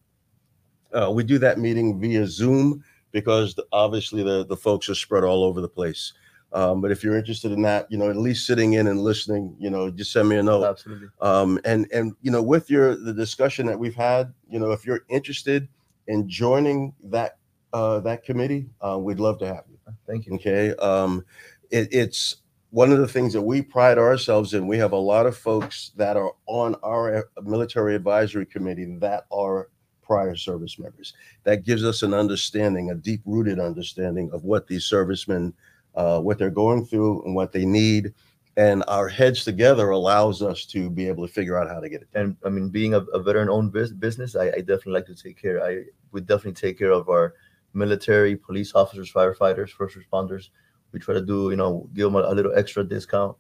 Uh, 0.94 1.12
we 1.12 1.24
do 1.24 1.38
that 1.38 1.60
meeting 1.60 2.00
via 2.00 2.26
Zoom 2.26 2.84
because 3.12 3.56
the, 3.56 3.66
obviously 3.72 4.24
the 4.24 4.46
the 4.46 4.56
folks 4.56 4.90
are 4.90 4.96
spread 4.96 5.24
all 5.24 5.44
over 5.44 5.60
the 5.60 5.68
place. 5.68 6.14
Um, 6.54 6.80
but 6.80 6.92
if 6.92 7.04
you're 7.04 7.18
interested 7.18 7.52
in 7.52 7.62
that, 7.64 7.92
you 7.92 7.98
know, 7.98 8.10
at 8.10 8.16
least 8.16 8.48
sitting 8.48 8.74
in 8.74 8.88
and 8.88 9.02
listening, 9.02 9.56
you 9.60 9.70
know, 9.70 9.90
just 9.90 10.12
send 10.12 10.30
me 10.30 10.38
a 10.38 10.44
note. 10.44 10.64
absolutely 10.64 11.10
Um, 11.22 11.60
and 11.66 11.88
and 11.92 12.14
you 12.22 12.32
know, 12.32 12.42
with 12.42 12.70
your 12.70 12.96
the 12.96 13.14
discussion 13.14 13.66
that 13.68 13.78
we've 13.78 13.96
had, 13.96 14.34
you 14.50 14.60
know, 14.60 14.72
if 14.72 14.86
you're 14.86 15.02
interested 15.10 15.68
in 16.08 16.30
joining 16.30 16.94
that 17.04 17.38
uh, 17.74 18.00
that 18.02 18.24
committee, 18.24 18.70
uh, 18.82 18.98
we'd 18.98 19.20
love 19.20 19.38
to 19.40 19.48
have 19.48 19.64
you. 19.70 19.78
Thank 20.08 20.28
you. 20.28 20.36
Okay. 20.36 20.74
Um, 20.76 21.26
it, 21.72 21.90
it's 21.92 22.38
one 22.70 22.92
of 22.92 23.00
the 23.00 23.08
things 23.08 23.34
that 23.34 23.42
we 23.42 23.62
pride 23.62 23.98
ourselves 23.98 24.54
in. 24.54 24.68
We 24.68 24.78
have 24.78 24.92
a 24.92 24.98
lot 24.98 25.26
of 25.26 25.38
folks 25.38 25.92
that 25.96 26.18
are 26.18 26.32
on 26.46 26.76
our 26.84 27.18
uh, 27.18 27.42
military 27.44 27.96
advisory 27.96 28.46
committee 28.46 28.98
that 29.00 29.26
are 29.32 29.70
prior 30.02 30.36
service 30.36 30.78
members. 30.78 31.14
That 31.44 31.64
gives 31.64 31.84
us 31.84 32.04
an 32.04 32.14
understanding, 32.14 32.92
a 32.92 32.96
deep 32.96 33.22
rooted 33.26 33.60
understanding 33.60 34.30
of 34.32 34.44
what 34.44 34.68
these 34.68 34.86
servicemen, 34.86 35.54
uh, 35.96 36.20
what 36.20 36.38
they're 36.38 36.50
going 36.50 36.86
through 36.86 37.24
and 37.24 37.36
what 37.36 37.52
they 37.52 37.66
need. 37.66 38.14
And 38.58 38.84
our 38.88 39.10
heads 39.10 39.44
together 39.44 39.90
allows 39.90 40.42
us 40.42 40.66
to 40.68 40.90
be 40.90 41.08
able 41.08 41.28
to 41.28 41.34
figure 41.34 41.58
out 41.60 41.68
how 41.68 41.82
to 41.82 41.90
get 41.90 42.04
it. 42.04 42.08
And 42.14 42.38
I 42.46 42.50
mean, 42.50 42.70
being 42.70 42.94
a, 42.94 43.00
a 43.00 43.22
veteran-owned 43.22 43.74
bus- 43.74 43.92
business, 43.92 44.36
I, 44.36 44.46
I 44.46 44.60
definitely 44.60 44.94
like 44.94 45.08
to 45.08 45.16
take 45.16 45.42
care. 45.42 45.62
I 45.64 45.84
would 46.14 46.26
definitely 46.26 46.54
take 46.54 46.80
care 46.80 46.92
of 46.92 47.10
our 47.10 47.34
military, 47.74 48.38
police 48.38 48.74
officers, 48.74 49.12
firefighters, 49.12 49.70
first 49.70 49.98
responders. 49.98 50.50
We 50.94 51.00
try 51.00 51.16
to 51.16 51.22
do, 51.22 51.50
you 51.50 51.58
know, 51.58 51.90
give 51.94 52.06
them 52.06 52.16
a, 52.16 52.20
a 52.20 52.34
little 52.34 52.54
extra 52.56 52.86
discount 52.86 53.36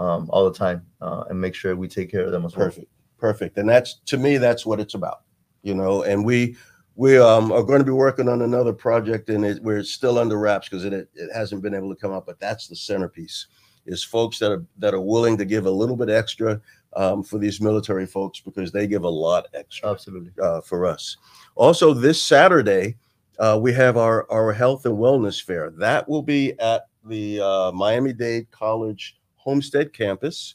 um, 0.00 0.28
all 0.30 0.50
the 0.50 0.58
time 0.58 0.84
uh, 1.00 1.24
and 1.30 1.40
make 1.40 1.54
sure 1.54 1.76
we 1.76 1.86
take 1.86 2.10
care 2.10 2.26
of 2.26 2.32
them 2.32 2.44
as 2.44 2.56
well. 2.56 2.66
Perfect, 2.66 2.90
perfect. 3.18 3.58
And 3.58 3.68
that's 3.68 4.00
to 4.06 4.18
me, 4.18 4.38
that's 4.38 4.66
what 4.66 4.80
it's 4.80 4.94
about, 4.94 5.22
you 5.62 5.74
know. 5.74 6.02
And 6.02 6.24
we 6.24 6.56
we 6.96 7.18
um, 7.18 7.52
are 7.52 7.62
going 7.62 7.78
to 7.78 7.84
be 7.84 7.92
working 7.92 8.28
on 8.28 8.42
another 8.42 8.72
project, 8.72 9.28
and 9.28 9.44
it, 9.44 9.62
we're 9.62 9.84
still 9.84 10.18
under 10.18 10.38
wraps 10.38 10.68
because 10.68 10.84
it 10.84 10.92
it 10.92 11.30
hasn't 11.32 11.62
been 11.62 11.74
able 11.74 11.94
to 11.94 12.00
come 12.00 12.12
out. 12.12 12.26
But 12.26 12.40
that's 12.40 12.66
the 12.66 12.76
centerpiece: 12.76 13.46
is 13.84 14.02
folks 14.02 14.38
that 14.38 14.50
are 14.50 14.64
that 14.78 14.94
are 14.94 15.00
willing 15.00 15.36
to 15.38 15.44
give 15.44 15.66
a 15.66 15.70
little 15.70 15.96
bit 15.96 16.08
extra 16.08 16.60
um, 16.96 17.22
for 17.22 17.38
these 17.38 17.60
military 17.60 18.06
folks 18.06 18.40
because 18.40 18.72
they 18.72 18.86
give 18.86 19.04
a 19.04 19.08
lot 19.08 19.46
extra 19.54 19.90
Absolutely. 19.90 20.32
uh, 20.42 20.62
for 20.62 20.86
us. 20.86 21.18
Also, 21.54 21.92
this 21.92 22.20
Saturday, 22.20 22.96
uh, 23.38 23.58
we 23.60 23.72
have 23.74 23.96
our, 23.96 24.28
our 24.30 24.52
health 24.52 24.86
and 24.86 24.96
wellness 24.96 25.42
fair. 25.42 25.70
That 25.70 26.08
will 26.08 26.22
be 26.22 26.58
at 26.58 26.86
the 27.04 27.40
uh, 27.40 27.72
Miami 27.72 28.14
Dade 28.14 28.50
College 28.50 29.18
Homestead 29.36 29.92
campus. 29.92 30.54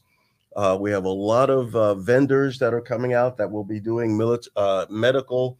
Uh, 0.55 0.77
we 0.79 0.91
have 0.91 1.05
a 1.05 1.09
lot 1.09 1.49
of 1.49 1.73
uh, 1.75 1.95
vendors 1.95 2.59
that 2.59 2.73
are 2.73 2.81
coming 2.81 3.13
out 3.13 3.37
that 3.37 3.49
will 3.49 3.63
be 3.63 3.79
doing 3.79 4.17
milit- 4.17 4.49
uh, 4.55 4.85
medical 4.89 5.57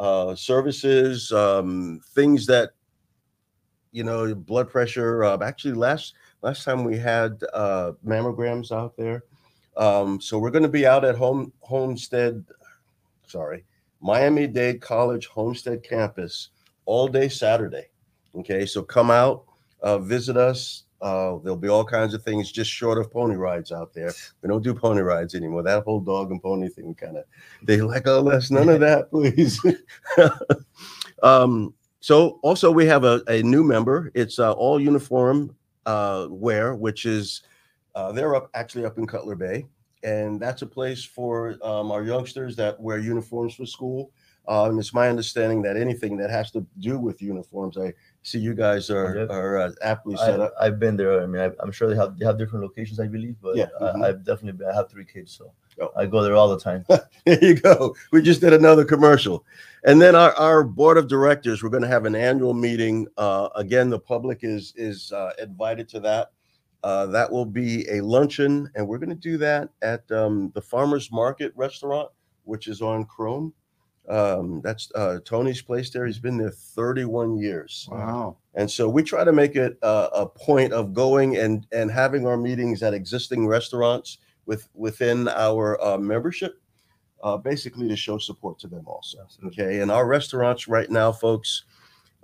uh, 0.00 0.34
services, 0.34 1.30
um, 1.30 2.00
things 2.14 2.46
that, 2.46 2.70
you 3.92 4.02
know, 4.02 4.34
blood 4.34 4.70
pressure. 4.70 5.22
Uh, 5.22 5.38
actually, 5.42 5.74
last 5.74 6.14
last 6.40 6.64
time 6.64 6.84
we 6.84 6.96
had 6.96 7.38
uh, 7.52 7.92
mammograms 8.04 8.72
out 8.72 8.96
there. 8.96 9.24
Um, 9.76 10.20
so 10.20 10.38
we're 10.38 10.50
going 10.50 10.62
to 10.64 10.68
be 10.68 10.86
out 10.86 11.04
at 11.04 11.16
home 11.16 11.52
Homestead. 11.60 12.44
Sorry, 13.26 13.64
Miami 14.00 14.46
Dade 14.46 14.80
College 14.80 15.26
Homestead 15.26 15.82
campus 15.82 16.48
all 16.86 17.06
day 17.06 17.28
Saturday. 17.28 17.88
Okay, 18.34 18.64
so 18.64 18.82
come 18.82 19.10
out, 19.10 19.44
uh, 19.82 19.98
visit 19.98 20.36
us. 20.36 20.84
Uh, 21.02 21.38
there'll 21.38 21.56
be 21.56 21.68
all 21.68 21.84
kinds 21.84 22.12
of 22.12 22.22
things 22.22 22.52
just 22.52 22.70
short 22.70 22.98
of 22.98 23.10
pony 23.10 23.34
rides 23.34 23.72
out 23.72 23.94
there. 23.94 24.12
We 24.42 24.48
don't 24.48 24.62
do 24.62 24.74
pony 24.74 25.00
rides 25.00 25.34
anymore. 25.34 25.62
That 25.62 25.84
whole 25.84 26.00
dog 26.00 26.30
and 26.30 26.42
pony 26.42 26.68
thing 26.68 26.94
kind 26.94 27.16
of 27.16 27.24
they 27.62 27.80
like, 27.80 28.06
oh, 28.06 28.20
let's 28.20 28.50
none 28.50 28.68
of 28.68 28.80
that, 28.80 29.10
please. 29.10 29.58
um, 31.22 31.74
so 32.00 32.38
also 32.42 32.70
we 32.70 32.86
have 32.86 33.04
a, 33.04 33.22
a 33.28 33.42
new 33.42 33.64
member. 33.64 34.10
It's 34.14 34.38
uh, 34.38 34.52
all 34.52 34.80
uniform 34.80 35.54
uh, 35.86 36.26
wear, 36.30 36.74
which 36.74 37.06
is 37.06 37.42
uh, 37.94 38.12
they're 38.12 38.34
up 38.34 38.50
actually 38.54 38.84
up 38.84 38.98
in 38.98 39.06
Cutler 39.06 39.34
Bay, 39.36 39.66
and 40.02 40.40
that's 40.40 40.62
a 40.62 40.66
place 40.66 41.04
for 41.04 41.56
um, 41.62 41.90
our 41.90 42.02
youngsters 42.02 42.56
that 42.56 42.78
wear 42.80 42.98
uniforms 42.98 43.54
for 43.54 43.66
school. 43.66 44.12
Uh, 44.48 44.68
and 44.68 44.78
it's 44.78 44.94
my 44.94 45.08
understanding 45.08 45.62
that 45.62 45.76
anything 45.76 46.16
that 46.16 46.30
has 46.30 46.50
to 46.50 46.66
do 46.78 46.98
with 46.98 47.22
uniforms, 47.22 47.76
I 47.76 47.92
see 48.22 48.38
you 48.38 48.54
guys 48.54 48.90
are 48.90 49.16
Yep. 49.16 49.30
are 49.30 49.58
uh, 49.58 49.72
aptly 49.82 50.16
set 50.16 50.40
I, 50.40 50.44
up. 50.44 50.54
I've 50.60 50.78
been 50.78 50.96
there. 50.96 51.22
I 51.22 51.26
mean, 51.26 51.42
I, 51.42 51.50
I'm 51.60 51.72
sure 51.72 51.88
they 51.88 51.96
have 51.96 52.18
they 52.18 52.24
have 52.26 52.38
different 52.38 52.62
locations, 52.64 53.00
I 53.00 53.06
believe, 53.06 53.36
but 53.42 53.56
Yeah, 53.56 53.68
mhm. 53.80 54.04
I, 54.04 54.08
I've 54.08 54.24
definitely 54.24 54.58
been. 54.58 54.68
I 54.68 54.74
have 54.74 54.90
three 54.90 55.04
kids, 55.04 55.32
so 55.32 55.52
Oh. 55.80 55.90
I 55.96 56.04
go 56.04 56.22
there 56.22 56.34
all 56.34 56.48
the 56.48 56.58
time. 56.60 56.84
there 57.24 57.42
you 57.42 57.54
go. 57.54 57.94
We 58.12 58.20
just 58.20 58.40
did 58.42 58.52
another 58.52 58.84
commercial. 58.84 59.44
And 59.84 60.00
then 60.02 60.14
our, 60.14 60.32
our 60.34 60.62
board 60.62 60.98
of 60.98 61.08
directors, 61.08 61.62
we're 61.62 61.70
going 61.70 61.82
to 61.82 61.88
have 61.88 62.04
an 62.04 62.14
annual 62.14 62.52
meeting. 62.52 63.06
Uh, 63.16 63.48
again, 63.56 63.88
the 63.88 63.98
public 63.98 64.40
is 64.42 64.74
is 64.76 65.10
uh, 65.12 65.32
invited 65.40 65.88
to 65.90 66.00
that. 66.00 66.32
Uh, 66.82 67.06
that 67.06 67.30
will 67.30 67.44
be 67.46 67.88
a 67.90 68.00
luncheon, 68.02 68.70
and 68.74 68.86
we're 68.86 68.98
going 68.98 69.10
to 69.10 69.14
do 69.14 69.38
that 69.38 69.68
at 69.82 70.10
um, 70.12 70.50
the 70.54 70.60
Farmers 70.62 71.10
Market 71.12 71.52
Restaurant, 71.56 72.10
which 72.44 72.68
is 72.68 72.82
on 72.82 73.04
Krome. 73.06 73.52
Um, 74.08 74.60
that's 74.62 74.90
uh, 74.94 75.18
Tony's 75.24 75.62
place 75.62 75.90
there. 75.90 76.06
He's 76.06 76.18
been 76.18 76.36
there 76.36 76.50
31 76.50 77.36
years. 77.36 77.88
Wow. 77.90 78.36
And 78.54 78.70
so 78.70 78.88
we 78.88 79.02
try 79.02 79.24
to 79.24 79.32
make 79.32 79.54
it 79.56 79.78
a, 79.82 80.08
a 80.12 80.26
point 80.26 80.72
of 80.72 80.92
going 80.92 81.36
and 81.36 81.66
and 81.72 81.90
having 81.90 82.26
our 82.26 82.36
meetings 82.36 82.82
at 82.82 82.94
existing 82.94 83.46
restaurants 83.46 84.18
with 84.46 84.68
within 84.74 85.28
our 85.28 85.80
uh, 85.82 85.98
membership, 85.98 86.60
uh, 87.22 87.36
basically 87.36 87.88
to 87.88 87.96
show 87.96 88.18
support 88.18 88.58
to 88.60 88.66
them 88.66 88.84
also. 88.86 89.18
Okay, 89.46 89.80
and 89.80 89.90
our 89.90 90.06
restaurants 90.06 90.66
right 90.66 90.90
now, 90.90 91.12
folks, 91.12 91.64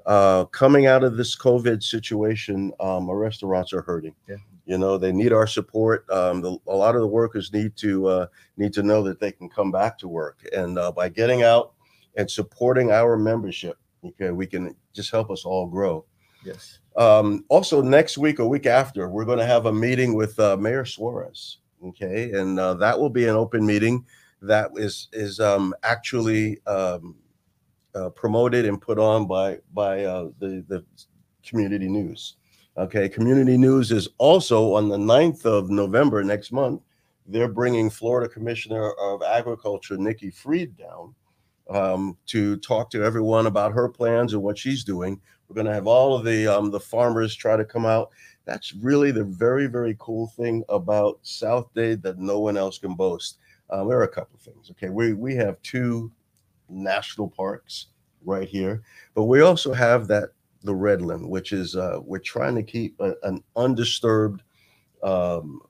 uh, 0.06 0.44
coming 0.46 0.86
out 0.86 1.04
of 1.04 1.16
this 1.16 1.36
COVID 1.36 1.82
situation, 1.82 2.72
um, 2.80 3.08
our 3.08 3.18
restaurants 3.18 3.72
are 3.72 3.82
hurting. 3.82 4.14
Yeah. 4.28 4.36
You 4.66 4.78
know, 4.78 4.98
they 4.98 5.12
need 5.12 5.32
our 5.32 5.46
support. 5.46 6.08
Um, 6.10 6.42
the, 6.42 6.58
a 6.66 6.74
lot 6.74 6.94
of 6.94 7.00
the 7.00 7.06
workers 7.06 7.52
need 7.52 7.76
to 7.76 8.06
uh, 8.08 8.26
need 8.56 8.72
to 8.74 8.82
know 8.82 9.02
that 9.04 9.20
they 9.20 9.32
can 9.32 9.48
come 9.48 9.70
back 9.70 9.96
to 9.98 10.08
work, 10.08 10.44
and 10.54 10.78
uh, 10.78 10.92
by 10.92 11.08
getting 11.08 11.42
out 11.42 11.72
and 12.16 12.30
supporting 12.30 12.90
our 12.90 13.16
membership, 13.16 13.78
okay, 14.04 14.30
we 14.30 14.46
can 14.46 14.74
just 14.92 15.10
help 15.10 15.30
us 15.30 15.44
all 15.44 15.66
grow. 15.66 16.04
Yes. 16.44 16.78
Um, 16.96 17.44
also, 17.48 17.82
next 17.82 18.18
week 18.18 18.40
or 18.40 18.48
week 18.48 18.66
after, 18.66 19.08
we're 19.08 19.24
going 19.24 19.38
to 19.38 19.46
have 19.46 19.66
a 19.66 19.72
meeting 19.72 20.14
with 20.14 20.38
uh, 20.40 20.56
Mayor 20.56 20.84
Suarez. 20.84 21.58
Okay, 21.84 22.32
and 22.32 22.58
uh, 22.58 22.74
that 22.74 22.98
will 22.98 23.10
be 23.10 23.26
an 23.28 23.36
open 23.36 23.64
meeting 23.64 24.04
that 24.42 24.70
is 24.76 25.08
is 25.12 25.40
um, 25.40 25.74
actually 25.82 26.58
um, 26.66 27.16
uh, 27.94 28.10
promoted 28.10 28.64
and 28.64 28.80
put 28.80 28.98
on 28.98 29.26
by 29.26 29.58
by 29.72 30.04
uh, 30.04 30.28
the 30.38 30.64
the 30.68 30.84
community 31.44 31.88
news. 31.88 32.36
Okay, 32.78 33.08
community 33.08 33.56
news 33.56 33.90
is 33.90 34.06
also 34.18 34.74
on 34.74 34.90
the 34.90 34.98
9th 34.98 35.46
of 35.46 35.70
November 35.70 36.22
next 36.22 36.52
month. 36.52 36.82
They're 37.26 37.48
bringing 37.48 37.88
Florida 37.88 38.28
Commissioner 38.28 38.92
of 39.00 39.22
Agriculture 39.22 39.96
Nikki 39.96 40.30
Fried 40.30 40.76
down 40.76 41.14
um, 41.70 42.18
to 42.26 42.58
talk 42.58 42.90
to 42.90 43.02
everyone 43.02 43.46
about 43.46 43.72
her 43.72 43.88
plans 43.88 44.34
and 44.34 44.42
what 44.42 44.58
she's 44.58 44.84
doing. 44.84 45.18
We're 45.48 45.54
going 45.54 45.68
to 45.68 45.72
have 45.72 45.86
all 45.86 46.14
of 46.14 46.26
the 46.26 46.46
um, 46.46 46.70
the 46.70 46.78
farmers 46.78 47.34
try 47.34 47.56
to 47.56 47.64
come 47.64 47.86
out. 47.86 48.10
That's 48.44 48.74
really 48.74 49.10
the 49.10 49.24
very 49.24 49.68
very 49.68 49.96
cool 49.98 50.26
thing 50.26 50.62
about 50.68 51.18
South 51.22 51.72
Dade 51.74 52.02
that 52.02 52.18
no 52.18 52.40
one 52.40 52.58
else 52.58 52.78
can 52.78 52.94
boast. 52.94 53.38
Um, 53.70 53.88
there 53.88 53.98
are 53.98 54.02
a 54.04 54.08
couple 54.08 54.36
of 54.36 54.42
things. 54.42 54.70
Okay, 54.72 54.90
we 54.90 55.14
we 55.14 55.34
have 55.36 55.62
two 55.62 56.12
national 56.68 57.30
parks 57.30 57.86
right 58.22 58.48
here, 58.48 58.82
but 59.14 59.24
we 59.24 59.40
also 59.40 59.72
have 59.72 60.08
that 60.08 60.30
the 60.66 60.74
Redland, 60.74 61.28
which 61.28 61.52
is 61.52 61.76
uh, 61.76 62.00
we're 62.02 62.18
trying 62.18 62.54
to 62.56 62.62
keep 62.62 63.00
a, 63.00 63.14
an 63.22 63.42
undisturbed 63.56 64.42
um, 65.02 65.60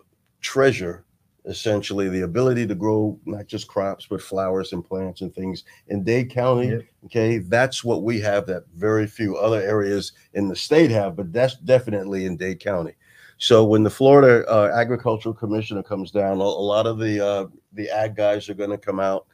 treasure. 0.41 1.05
Essentially, 1.45 2.09
the 2.09 2.23
ability 2.23 2.67
to 2.67 2.75
grow 2.75 3.21
not 3.25 3.47
just 3.47 3.69
crops 3.69 4.05
but 4.05 4.21
flowers 4.21 4.73
and 4.73 4.85
plants 4.85 5.21
and 5.21 5.33
things 5.33 5.63
in 5.87 6.03
Dade 6.03 6.29
County. 6.29 6.71
Yep. 6.71 6.83
Okay, 7.05 7.39
that's 7.39 7.85
what 7.85 8.03
we 8.03 8.19
have 8.21 8.47
that 8.47 8.65
very 8.75 9.07
few 9.07 9.37
other 9.37 9.61
areas 9.61 10.13
in 10.35 10.49
the 10.49 10.57
state 10.57 10.91
have, 10.91 11.15
but 11.15 11.33
that's 11.33 11.55
definitely 11.59 12.27
in 12.27 12.37
Dade 12.37 12.59
County. 12.59 12.95
So 13.39 13.65
when 13.65 13.85
the 13.85 13.91
Florida 13.91 14.45
uh, 14.51 14.73
Agricultural 14.75 15.35
Commissioner 15.35 15.85
comes 15.85 16.11
down, 16.11 16.39
a, 16.39 16.43
a 16.43 16.67
lot 16.67 16.87
of 16.87 16.99
the 16.99 17.25
uh, 17.25 17.47
the 17.75 17.91
ag 17.91 18.17
guys 18.17 18.49
are 18.49 18.55
going 18.55 18.71
to 18.71 18.79
come 18.79 18.99
out 18.99 19.27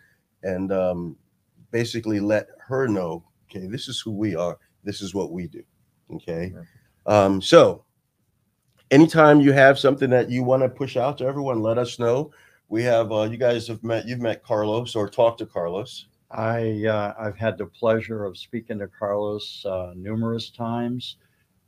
and 0.43 0.71
um, 0.71 1.17
basically 1.71 2.21
let 2.21 2.49
her 2.59 2.89
know, 2.89 3.25
okay, 3.49 3.67
this 3.67 3.89
is 3.89 4.01
who 4.01 4.11
we 4.11 4.35
are. 4.35 4.59
This 4.83 5.01
is 5.01 5.15
what 5.15 5.33
we 5.33 5.47
do. 5.47 5.63
Okay, 6.13 6.53
um, 7.07 7.41
so 7.41 7.85
anytime 8.91 9.41
you 9.41 9.53
have 9.53 9.79
something 9.79 10.11
that 10.11 10.31
you 10.31 10.43
want 10.43 10.63
to 10.63 10.69
push 10.69 10.97
out 10.97 11.19
to 11.19 11.25
everyone, 11.25 11.63
let 11.63 11.79
us 11.79 11.99
know. 11.99 12.31
We 12.69 12.83
have 12.85 13.13
uh, 13.13 13.23
you 13.23 13.37
guys 13.37 13.67
have 13.69 13.83
met. 13.83 14.07
You've 14.07 14.21
met 14.21 14.43
Carlos 14.43 14.95
or 14.95 15.09
talked 15.09 15.39
to 15.39 15.47
Carlos. 15.47 16.07
I 16.31 16.87
uh, 16.87 17.15
I've 17.19 17.37
had 17.37 17.59
the 17.59 17.67
pleasure 17.67 18.25
of 18.25 18.39
speaking 18.39 18.79
to 18.79 18.89
Carlos 18.89 19.65
uh, 19.67 19.93
numerous 19.97 20.51
times. 20.51 21.17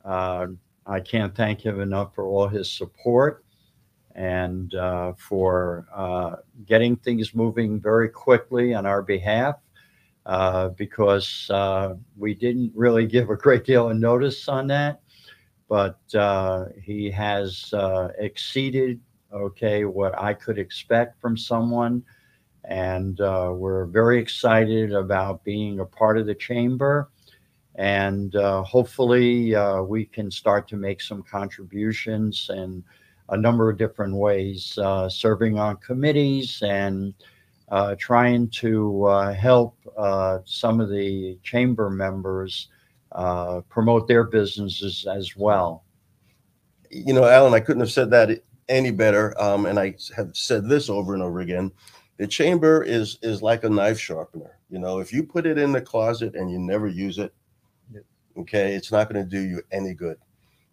Uh, 0.03 0.47
I 0.87 0.99
can't 0.99 1.35
thank 1.35 1.61
him 1.61 1.79
enough 1.81 2.13
for 2.13 2.25
all 2.25 2.47
his 2.47 2.71
support 2.71 3.43
and 4.15 4.73
uh, 4.75 5.13
for 5.17 5.87
uh, 5.93 6.37
getting 6.65 6.95
things 6.95 7.35
moving 7.35 7.79
very 7.79 8.09
quickly 8.09 8.73
on 8.73 8.85
our 8.85 9.01
behalf. 9.01 9.55
Uh, 10.25 10.69
because 10.69 11.51
uh, 11.51 11.93
we 12.17 12.33
didn't 12.33 12.71
really 12.73 13.05
give 13.05 13.29
a 13.29 13.35
great 13.35 13.63
deal 13.63 13.91
of 13.91 13.97
notice 13.97 14.47
on 14.47 14.65
that, 14.65 14.99
but 15.69 15.99
uh, 16.15 16.65
he 16.81 17.11
has 17.11 17.71
uh, 17.73 18.07
exceeded 18.17 18.99
okay 19.31 19.85
what 19.85 20.17
I 20.17 20.33
could 20.33 20.57
expect 20.57 21.21
from 21.21 21.37
someone 21.37 22.03
and 22.63 23.21
uh, 23.21 23.51
we're 23.53 23.85
very 23.85 24.17
excited 24.17 24.93
about 24.93 25.43
being 25.43 25.79
a 25.79 25.85
part 25.85 26.17
of 26.17 26.25
the 26.25 26.33
chamber. 26.33 27.11
And 27.75 28.33
hopefully, 28.33 29.53
we 29.83 30.05
can 30.05 30.31
start 30.31 30.67
to 30.69 30.75
make 30.75 31.01
some 31.01 31.21
contributions 31.21 32.49
in 32.51 32.83
a 33.29 33.37
number 33.37 33.69
of 33.69 33.77
different 33.77 34.15
ways, 34.15 34.79
serving 35.09 35.59
on 35.59 35.77
committees 35.77 36.63
and 36.65 37.13
uh, 37.69 37.95
trying 37.97 38.49
to 38.49 39.05
uh, 39.05 39.33
help 39.33 39.77
uh, 39.97 40.39
some 40.45 40.79
of 40.79 40.89
the 40.89 41.37
chamber 41.43 41.89
members 41.89 42.69
uh, 43.11 43.61
promote 43.69 44.07
their 44.07 44.23
businesses 44.23 45.07
as 45.09 45.35
well. 45.35 45.83
you 46.91 47.13
know, 47.13 47.25
Alan, 47.25 47.53
I 47.53 47.59
couldn't 47.59 47.81
have 47.81 47.91
said 47.91 48.09
that 48.11 48.41
any 48.69 48.91
better. 48.91 49.39
Um, 49.41 49.65
and 49.65 49.79
I 49.79 49.95
have 50.15 50.35
said 50.35 50.67
this 50.67 50.89
over 50.89 51.13
and 51.13 51.23
over 51.23 51.39
again. 51.39 51.71
The 52.17 52.27
chamber 52.27 52.83
is 52.83 53.19
is 53.21 53.41
like 53.41 53.63
a 53.63 53.69
knife 53.69 53.99
sharpener. 53.99 54.57
You 54.69 54.79
know, 54.79 54.99
if 54.99 55.11
you 55.11 55.23
put 55.23 55.45
it 55.45 55.57
in 55.57 55.71
the 55.71 55.81
closet 55.81 56.35
and 56.35 56.49
you 56.49 56.59
never 56.59 56.87
use 56.87 57.17
it, 57.17 57.33
okay, 58.37 58.73
it's 58.73 58.91
not 58.91 59.11
going 59.11 59.23
to 59.23 59.29
do 59.29 59.41
you 59.41 59.61
any 59.71 59.93
good. 59.93 60.17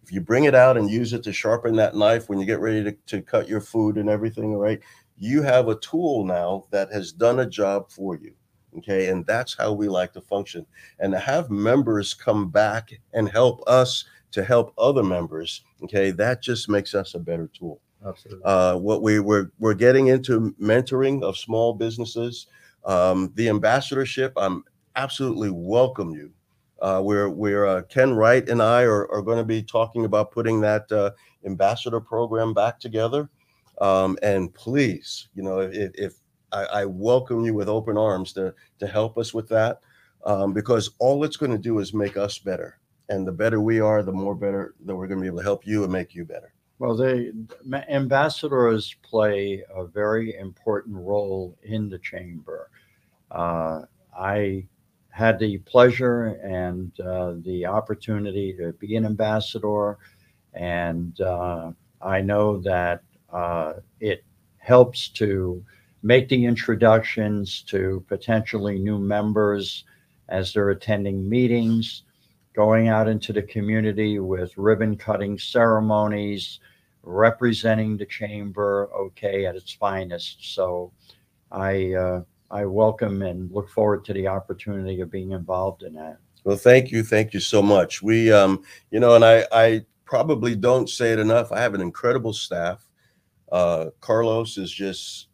If 0.02 0.12
you 0.12 0.20
bring 0.20 0.44
it 0.44 0.54
out 0.54 0.76
and 0.76 0.90
use 0.90 1.12
it 1.12 1.22
to 1.24 1.32
sharpen 1.32 1.76
that 1.76 1.94
knife 1.94 2.28
when 2.28 2.40
you 2.40 2.46
get 2.46 2.60
ready 2.60 2.82
to, 2.84 2.92
to 2.92 3.22
cut 3.22 3.48
your 3.48 3.60
food 3.60 3.98
and 3.98 4.08
everything, 4.08 4.54
all 4.54 4.60
right, 4.60 4.80
you 5.22 5.42
have 5.42 5.68
a 5.68 5.76
tool 5.76 6.24
now 6.24 6.64
that 6.70 6.92
has 6.92 7.12
done 7.12 7.40
a 7.40 7.46
job 7.46 7.90
for 7.90 8.16
you. 8.16 8.34
Okay, 8.78 9.08
and 9.08 9.26
that's 9.26 9.54
how 9.54 9.72
we 9.72 9.88
like 9.88 10.14
to 10.14 10.20
function. 10.22 10.64
And 10.98 11.12
to 11.12 11.18
have 11.18 11.50
members 11.50 12.14
come 12.14 12.48
back 12.48 12.90
and 13.12 13.28
help 13.28 13.62
us 13.66 14.06
to 14.32 14.42
help 14.42 14.72
other 14.78 15.02
members 15.02 15.62
okay 15.84 16.10
that 16.10 16.42
just 16.42 16.68
makes 16.68 16.94
us 16.94 17.14
a 17.14 17.18
better 17.18 17.48
tool 17.56 17.80
Absolutely. 18.04 18.42
uh, 18.44 18.76
what 18.76 19.02
we 19.02 19.20
we're, 19.20 19.50
we're 19.58 19.74
getting 19.74 20.08
into 20.08 20.54
mentoring 20.60 21.22
of 21.22 21.36
small 21.36 21.72
businesses 21.72 22.46
um, 22.84 23.32
the 23.36 23.48
ambassadorship 23.48 24.32
i'm 24.36 24.64
absolutely 24.96 25.50
welcome 25.50 26.10
you 26.10 26.32
uh, 26.80 27.00
we're 27.02 27.28
we're 27.28 27.66
uh, 27.66 27.82
ken 27.82 28.14
wright 28.14 28.48
and 28.48 28.62
i 28.62 28.82
are, 28.82 29.10
are 29.12 29.22
going 29.22 29.38
to 29.38 29.44
be 29.44 29.62
talking 29.62 30.04
about 30.04 30.32
putting 30.32 30.60
that 30.60 30.90
uh, 30.90 31.10
ambassador 31.44 32.00
program 32.00 32.52
back 32.52 32.80
together 32.80 33.28
um, 33.80 34.18
and 34.22 34.52
please 34.54 35.28
you 35.34 35.42
know 35.42 35.60
if, 35.60 35.92
if 35.94 36.14
I, 36.52 36.64
I 36.64 36.84
welcome 36.84 37.44
you 37.44 37.54
with 37.54 37.68
open 37.68 37.96
arms 37.96 38.32
to 38.34 38.54
to 38.78 38.86
help 38.86 39.18
us 39.18 39.32
with 39.32 39.48
that 39.48 39.80
um, 40.24 40.52
because 40.52 40.90
all 40.98 41.24
it's 41.24 41.36
going 41.36 41.52
to 41.52 41.58
do 41.58 41.78
is 41.78 41.92
make 41.92 42.16
us 42.16 42.38
better. 42.38 42.78
And 43.08 43.26
the 43.26 43.32
better 43.32 43.60
we 43.60 43.80
are 43.80 44.02
the 44.02 44.12
more 44.12 44.34
better 44.34 44.74
that 44.84 44.94
we're 44.94 45.08
going 45.08 45.18
to 45.18 45.22
be 45.22 45.26
able 45.26 45.38
to 45.38 45.44
help 45.44 45.66
you 45.66 45.84
and 45.84 45.92
make 45.92 46.14
you 46.14 46.24
better. 46.24 46.52
Well, 46.78 46.96
the 46.96 47.32
ambassadors 47.88 48.96
play 49.02 49.62
a 49.74 49.84
very 49.84 50.36
important 50.36 50.96
role 50.96 51.56
in 51.62 51.88
the 51.88 51.98
chamber. 51.98 52.70
Uh, 53.30 53.82
I 54.16 54.66
had 55.10 55.38
the 55.38 55.58
pleasure 55.58 56.40
and 56.42 56.98
uh, 57.00 57.34
the 57.44 57.66
opportunity 57.66 58.54
to 58.54 58.72
be 58.72 58.96
an 58.96 59.04
ambassador, 59.04 59.98
and 60.54 61.20
uh, 61.20 61.72
I 62.00 62.20
know 62.20 62.58
that 62.62 63.02
uh, 63.32 63.74
it 64.00 64.24
helps 64.58 65.08
to 65.08 65.64
make 66.02 66.28
the 66.28 66.44
introductions 66.44 67.62
to 67.62 68.04
potentially 68.08 68.78
new 68.78 68.98
members 68.98 69.84
as 70.28 70.52
they're 70.52 70.70
attending 70.70 71.28
meetings, 71.28 72.02
going 72.54 72.88
out 72.88 73.08
into 73.08 73.32
the 73.32 73.42
community 73.42 74.18
with 74.18 74.56
ribbon 74.56 74.96
cutting 74.96 75.38
ceremonies 75.38 76.60
representing 77.02 77.96
the 77.96 78.06
chamber 78.06 78.88
okay 78.94 79.46
at 79.46 79.56
its 79.56 79.72
finest 79.72 80.54
so 80.54 80.92
i 81.50 81.92
uh, 81.94 82.20
i 82.50 82.64
welcome 82.64 83.22
and 83.22 83.50
look 83.50 83.68
forward 83.68 84.04
to 84.04 84.12
the 84.12 84.26
opportunity 84.28 85.00
of 85.00 85.10
being 85.10 85.32
involved 85.32 85.82
in 85.82 85.94
that 85.94 86.18
Well, 86.44 86.56
thank 86.56 86.90
you, 86.90 87.02
thank 87.02 87.32
you 87.34 87.40
so 87.40 87.62
much. 87.62 88.02
We, 88.02 88.32
um, 88.32 88.64
you 88.90 88.98
know, 88.98 89.14
and 89.14 89.24
I, 89.24 89.46
I 89.52 89.84
probably 90.04 90.56
don't 90.56 90.90
say 90.90 91.12
it 91.12 91.18
enough. 91.18 91.52
I 91.52 91.60
have 91.60 91.74
an 91.74 91.80
incredible 91.80 92.32
staff. 92.32 92.88
Uh, 93.52 93.90
Carlos 94.00 94.56
is 94.56 94.72
just, 94.72 95.28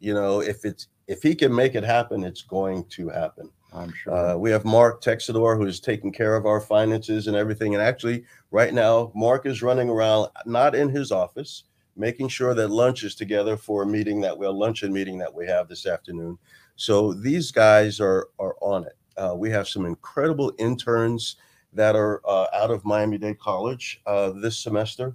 you 0.00 0.12
know, 0.12 0.40
if 0.40 0.64
it's 0.64 0.88
if 1.06 1.22
he 1.22 1.34
can 1.34 1.54
make 1.54 1.74
it 1.74 1.84
happen, 1.84 2.22
it's 2.24 2.42
going 2.42 2.84
to 2.90 3.08
happen. 3.08 3.50
i'm 3.72 3.92
sure 3.92 4.12
Uh, 4.14 4.36
we 4.36 4.50
have 4.50 4.64
Mark 4.66 5.00
Texador 5.02 5.56
who's 5.56 5.80
taking 5.80 6.12
care 6.12 6.36
of 6.36 6.44
our 6.44 6.60
finances 6.60 7.28
and 7.28 7.36
everything. 7.36 7.74
And 7.74 7.82
actually, 7.82 8.24
right 8.50 8.74
now, 8.74 9.10
Mark 9.14 9.46
is 9.46 9.62
running 9.62 9.88
around, 9.88 10.28
not 10.44 10.74
in 10.74 10.88
his 10.90 11.10
office, 11.12 11.64
making 11.96 12.28
sure 12.28 12.54
that 12.54 12.68
lunch 12.70 13.04
is 13.04 13.14
together 13.14 13.56
for 13.56 13.82
a 13.84 13.86
meeting 13.86 14.20
that 14.22 14.36
we'll 14.36 14.58
luncheon 14.58 14.92
meeting 14.92 15.16
that 15.18 15.32
we 15.32 15.46
have 15.46 15.68
this 15.68 15.86
afternoon. 15.86 16.36
So 16.76 17.14
these 17.14 17.50
guys 17.52 18.00
are 18.00 18.28
are 18.38 18.56
on 18.60 18.84
it. 18.84 18.96
Uh, 19.16 19.34
we 19.36 19.50
have 19.50 19.66
some 19.68 19.86
incredible 19.86 20.52
interns 20.58 21.36
that 21.72 21.96
are 21.96 22.20
uh, 22.26 22.46
out 22.52 22.70
of 22.70 22.84
Miami 22.84 23.18
Dade 23.18 23.38
College 23.38 24.00
uh, 24.06 24.30
this 24.30 24.58
semester. 24.58 25.14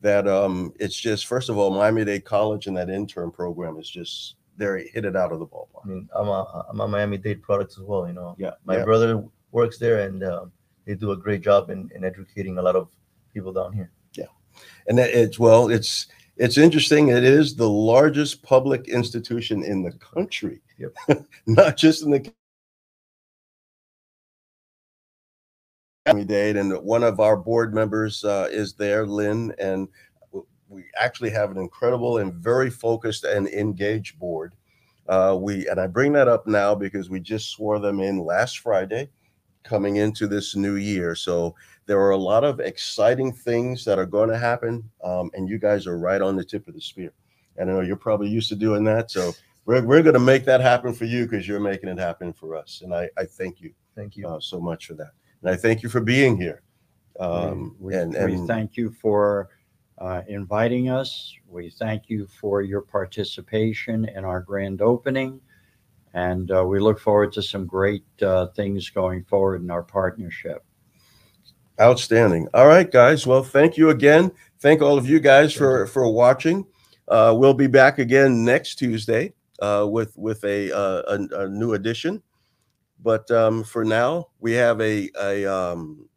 That 0.00 0.28
um, 0.28 0.72
it's 0.78 0.96
just 0.96 1.26
first 1.26 1.48
of 1.48 1.58
all, 1.58 1.70
Miami 1.70 2.04
Dade 2.04 2.24
College 2.24 2.66
and 2.66 2.76
that 2.76 2.88
intern 2.88 3.30
program 3.30 3.78
is 3.78 3.90
just 3.90 4.36
they 4.56 4.90
hit 4.92 5.04
it 5.04 5.16
out 5.16 5.32
of 5.32 5.38
the 5.38 5.46
ballpark. 5.46 5.84
I 5.84 5.88
mean, 5.88 6.08
I'm 6.14 6.28
a 6.28 6.66
I'm 6.70 6.80
a 6.80 6.88
Miami 6.88 7.18
Dade 7.18 7.42
product 7.42 7.72
as 7.72 7.80
well. 7.80 8.06
You 8.06 8.12
know, 8.12 8.34
Yeah, 8.38 8.52
my 8.64 8.78
yeah. 8.78 8.84
brother 8.84 9.24
works 9.52 9.78
there, 9.78 10.00
and 10.02 10.22
um, 10.24 10.52
they 10.84 10.94
do 10.94 11.12
a 11.12 11.16
great 11.16 11.40
job 11.40 11.70
in, 11.70 11.90
in 11.94 12.04
educating 12.04 12.58
a 12.58 12.62
lot 12.62 12.76
of 12.76 12.88
people 13.32 13.52
down 13.52 13.72
here. 13.72 13.90
Yeah, 14.14 14.26
and 14.86 14.98
that 14.98 15.10
it's 15.10 15.38
well, 15.38 15.68
it's 15.68 16.06
it's 16.36 16.58
interesting. 16.58 17.08
It 17.08 17.24
is 17.24 17.56
the 17.56 17.68
largest 17.68 18.42
public 18.42 18.88
institution 18.88 19.64
in 19.64 19.82
the 19.82 19.92
country. 19.92 20.60
Yep. 20.78 21.26
Not 21.46 21.76
just 21.76 22.04
in 22.04 22.10
the 22.12 22.32
Miami 26.08 26.24
Dade, 26.24 26.56
and 26.56 26.72
one 26.82 27.02
of 27.02 27.20
our 27.20 27.36
board 27.36 27.74
members 27.74 28.24
uh, 28.24 28.48
is 28.50 28.72
there, 28.72 29.06
Lynn, 29.06 29.54
and 29.58 29.88
we 30.68 30.84
actually 30.98 31.30
have 31.30 31.50
an 31.50 31.58
incredible 31.58 32.18
and 32.18 32.32
very 32.32 32.70
focused 32.70 33.24
and 33.24 33.48
engaged 33.48 34.18
board. 34.18 34.54
Uh, 35.08 35.36
we 35.40 35.66
and 35.68 35.80
I 35.80 35.86
bring 35.86 36.12
that 36.14 36.28
up 36.28 36.46
now 36.46 36.74
because 36.74 37.08
we 37.08 37.20
just 37.20 37.50
swore 37.50 37.78
them 37.78 38.00
in 38.00 38.18
last 38.18 38.58
Friday, 38.58 39.08
coming 39.64 39.96
into 39.96 40.26
this 40.26 40.56
new 40.56 40.76
year. 40.76 41.14
So 41.14 41.54
there 41.86 42.00
are 42.00 42.10
a 42.10 42.16
lot 42.16 42.44
of 42.44 42.60
exciting 42.60 43.32
things 43.32 43.84
that 43.84 43.98
are 43.98 44.06
going 44.06 44.28
to 44.30 44.38
happen, 44.38 44.88
um, 45.04 45.30
and 45.34 45.48
you 45.48 45.58
guys 45.58 45.86
are 45.86 45.98
right 45.98 46.20
on 46.20 46.36
the 46.36 46.44
tip 46.44 46.68
of 46.68 46.74
the 46.74 46.80
spear. 46.80 47.12
And 47.56 47.70
I 47.70 47.74
know 47.74 47.80
you're 47.80 47.96
probably 47.96 48.28
used 48.28 48.48
to 48.50 48.56
doing 48.56 48.84
that, 48.84 49.10
so 49.10 49.34
we're, 49.64 49.82
we're 49.82 50.02
going 50.02 50.14
to 50.14 50.20
make 50.20 50.44
that 50.44 50.60
happen 50.60 50.94
for 50.94 51.04
you 51.04 51.24
because 51.24 51.48
you're 51.48 51.60
making 51.60 51.88
it 51.88 51.98
happen 51.98 52.32
for 52.32 52.54
us. 52.54 52.80
And 52.82 52.94
I, 52.94 53.08
I 53.18 53.24
thank 53.24 53.60
you 53.60 53.72
Thank 53.96 54.16
you. 54.16 54.28
uh, 54.28 54.38
so 54.40 54.60
much 54.60 54.86
for 54.86 54.94
that, 54.94 55.12
and 55.42 55.50
I 55.50 55.56
thank 55.56 55.82
you 55.82 55.88
for 55.88 56.00
being 56.00 56.36
here. 56.36 56.62
Um, 57.20 57.76
we, 57.80 57.94
and 57.94 58.12
we 58.12 58.46
thank 58.46 58.76
you 58.76 58.90
for 58.90 59.48
uh, 59.98 60.22
inviting 60.28 60.88
us 60.88 61.34
we 61.48 61.70
thank 61.70 62.08
you 62.08 62.28
for 62.28 62.62
your 62.62 62.80
participation 62.80 64.04
in 64.04 64.24
our 64.24 64.40
grand 64.40 64.80
opening 64.80 65.40
and 66.14 66.52
uh, 66.52 66.64
we 66.64 66.78
look 66.78 67.00
forward 67.00 67.32
to 67.32 67.42
some 67.42 67.66
great 67.66 68.04
uh, 68.22 68.46
things 68.48 68.88
going 68.90 69.24
forward 69.24 69.60
in 69.60 69.70
our 69.72 69.82
partnership 69.82 70.64
Outstanding. 71.80 72.48
All 72.54 72.66
right, 72.66 72.90
guys. 72.90 73.24
Well, 73.24 73.44
thank 73.44 73.76
you 73.76 73.90
again. 73.90 74.32
Thank 74.58 74.82
all 74.82 74.98
of 74.98 75.08
you 75.08 75.20
guys 75.20 75.52
for 75.52 75.86
for 75.86 76.12
watching. 76.12 76.66
Uh, 77.06 77.32
we'll 77.36 77.54
be 77.54 77.68
back 77.68 78.00
again 78.00 78.44
next 78.44 78.76
Tuesday 78.76 79.32
uh, 79.62 79.86
with 79.88 80.16
with 80.16 80.42
a, 80.42 80.72
uh, 80.76 81.02
a 81.06 81.42
a 81.44 81.48
new 81.48 81.74
edition. 81.74 82.20
But 83.02 83.30
um, 83.30 83.64
for 83.64 83.84
now, 83.84 84.28
we 84.40 84.52
have 84.52 84.80
a 84.80 85.08
a 85.20 85.46
um, 85.46 86.08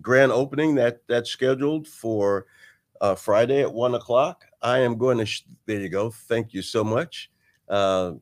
grand 0.00 0.32
opening 0.32 0.74
that 0.76 1.00
that's 1.08 1.30
scheduled 1.30 1.88
for 1.88 2.46
uh, 3.00 3.14
Friday 3.14 3.62
at 3.62 3.72
one 3.72 3.94
o'clock. 3.94 4.44
I 4.62 4.78
am 4.78 4.96
going 4.96 5.18
to. 5.18 5.26
Sh- 5.26 5.44
there 5.66 5.80
you 5.80 5.88
go. 5.88 6.10
Thank 6.10 6.52
you 6.54 6.62
so 6.62 6.84
much. 6.84 7.30
Uh, 7.68 8.12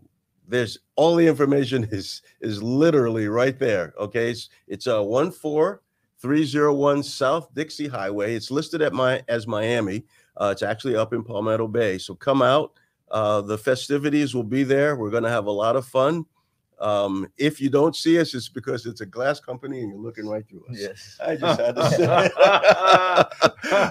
there's 0.47 0.79
all 0.97 1.17
the 1.17 1.27
information 1.27 1.85
is 1.93 2.23
is 2.41 2.63
literally 2.63 3.29
right 3.29 3.59
there. 3.59 3.95
Okay, 3.99 4.31
it's 4.31 4.49
it's 4.67 4.87
a 4.87 5.03
one 5.03 5.31
four. 5.31 5.83
301 6.21 7.05
South 7.05 7.55
Dixie 7.55 7.87
Highway. 7.87 8.35
It's 8.35 8.51
listed 8.51 8.83
at 8.83 8.93
my 8.93 9.23
as 9.29 9.47
Miami. 9.47 10.05
Uh, 10.37 10.51
it's 10.53 10.63
actually 10.63 10.97
up 10.97 11.13
in 11.13 11.23
Palmetto 11.23 11.69
Bay. 11.69 11.99
So 11.99 12.15
come 12.15 12.43
out. 12.43 12.73
Uh, 13.11 13.41
the 13.41 13.57
festivities 13.57 14.35
will 14.35 14.45
be 14.45 14.65
there. 14.65 14.97
We're 14.97 15.11
going 15.11 15.23
to 15.23 15.31
have 15.31 15.47
a 15.47 15.51
lot 15.53 15.77
of 15.77 15.87
fun. 15.87 16.27
Um, 16.81 17.27
if 17.37 17.61
you 17.61 17.71
don't 17.71 17.97
see 17.97 18.21
us, 18.21 18.35
it's 18.35 18.49
because 18.49 18.87
it's 18.87 19.01
a 19.01 19.07
glass 19.07 19.41
company 19.41 19.81
and 19.81 19.91
you're 19.91 19.99
looking 20.01 20.29
right 20.29 20.47
through 20.49 20.65
us. 20.71 20.77
Yes. 20.79 21.19
I 21.25 21.35
just 21.37 21.61
had 21.61 21.75
to 21.77 21.91
say. 21.91 22.31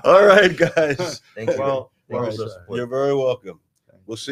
All 0.10 0.26
right, 0.26 0.56
guys. 0.56 1.22
Thank 1.36 1.52
you. 1.52 1.58
Well, 1.60 1.92
Thank 2.10 2.22
well 2.22 2.32
you 2.32 2.38
for 2.38 2.44
the 2.44 2.50
said. 2.50 2.60
support. 2.62 2.78
You're 2.78 2.88
very 2.88 3.14
welcome. 3.16 3.60
We'll 4.06 4.16
see. 4.16 4.26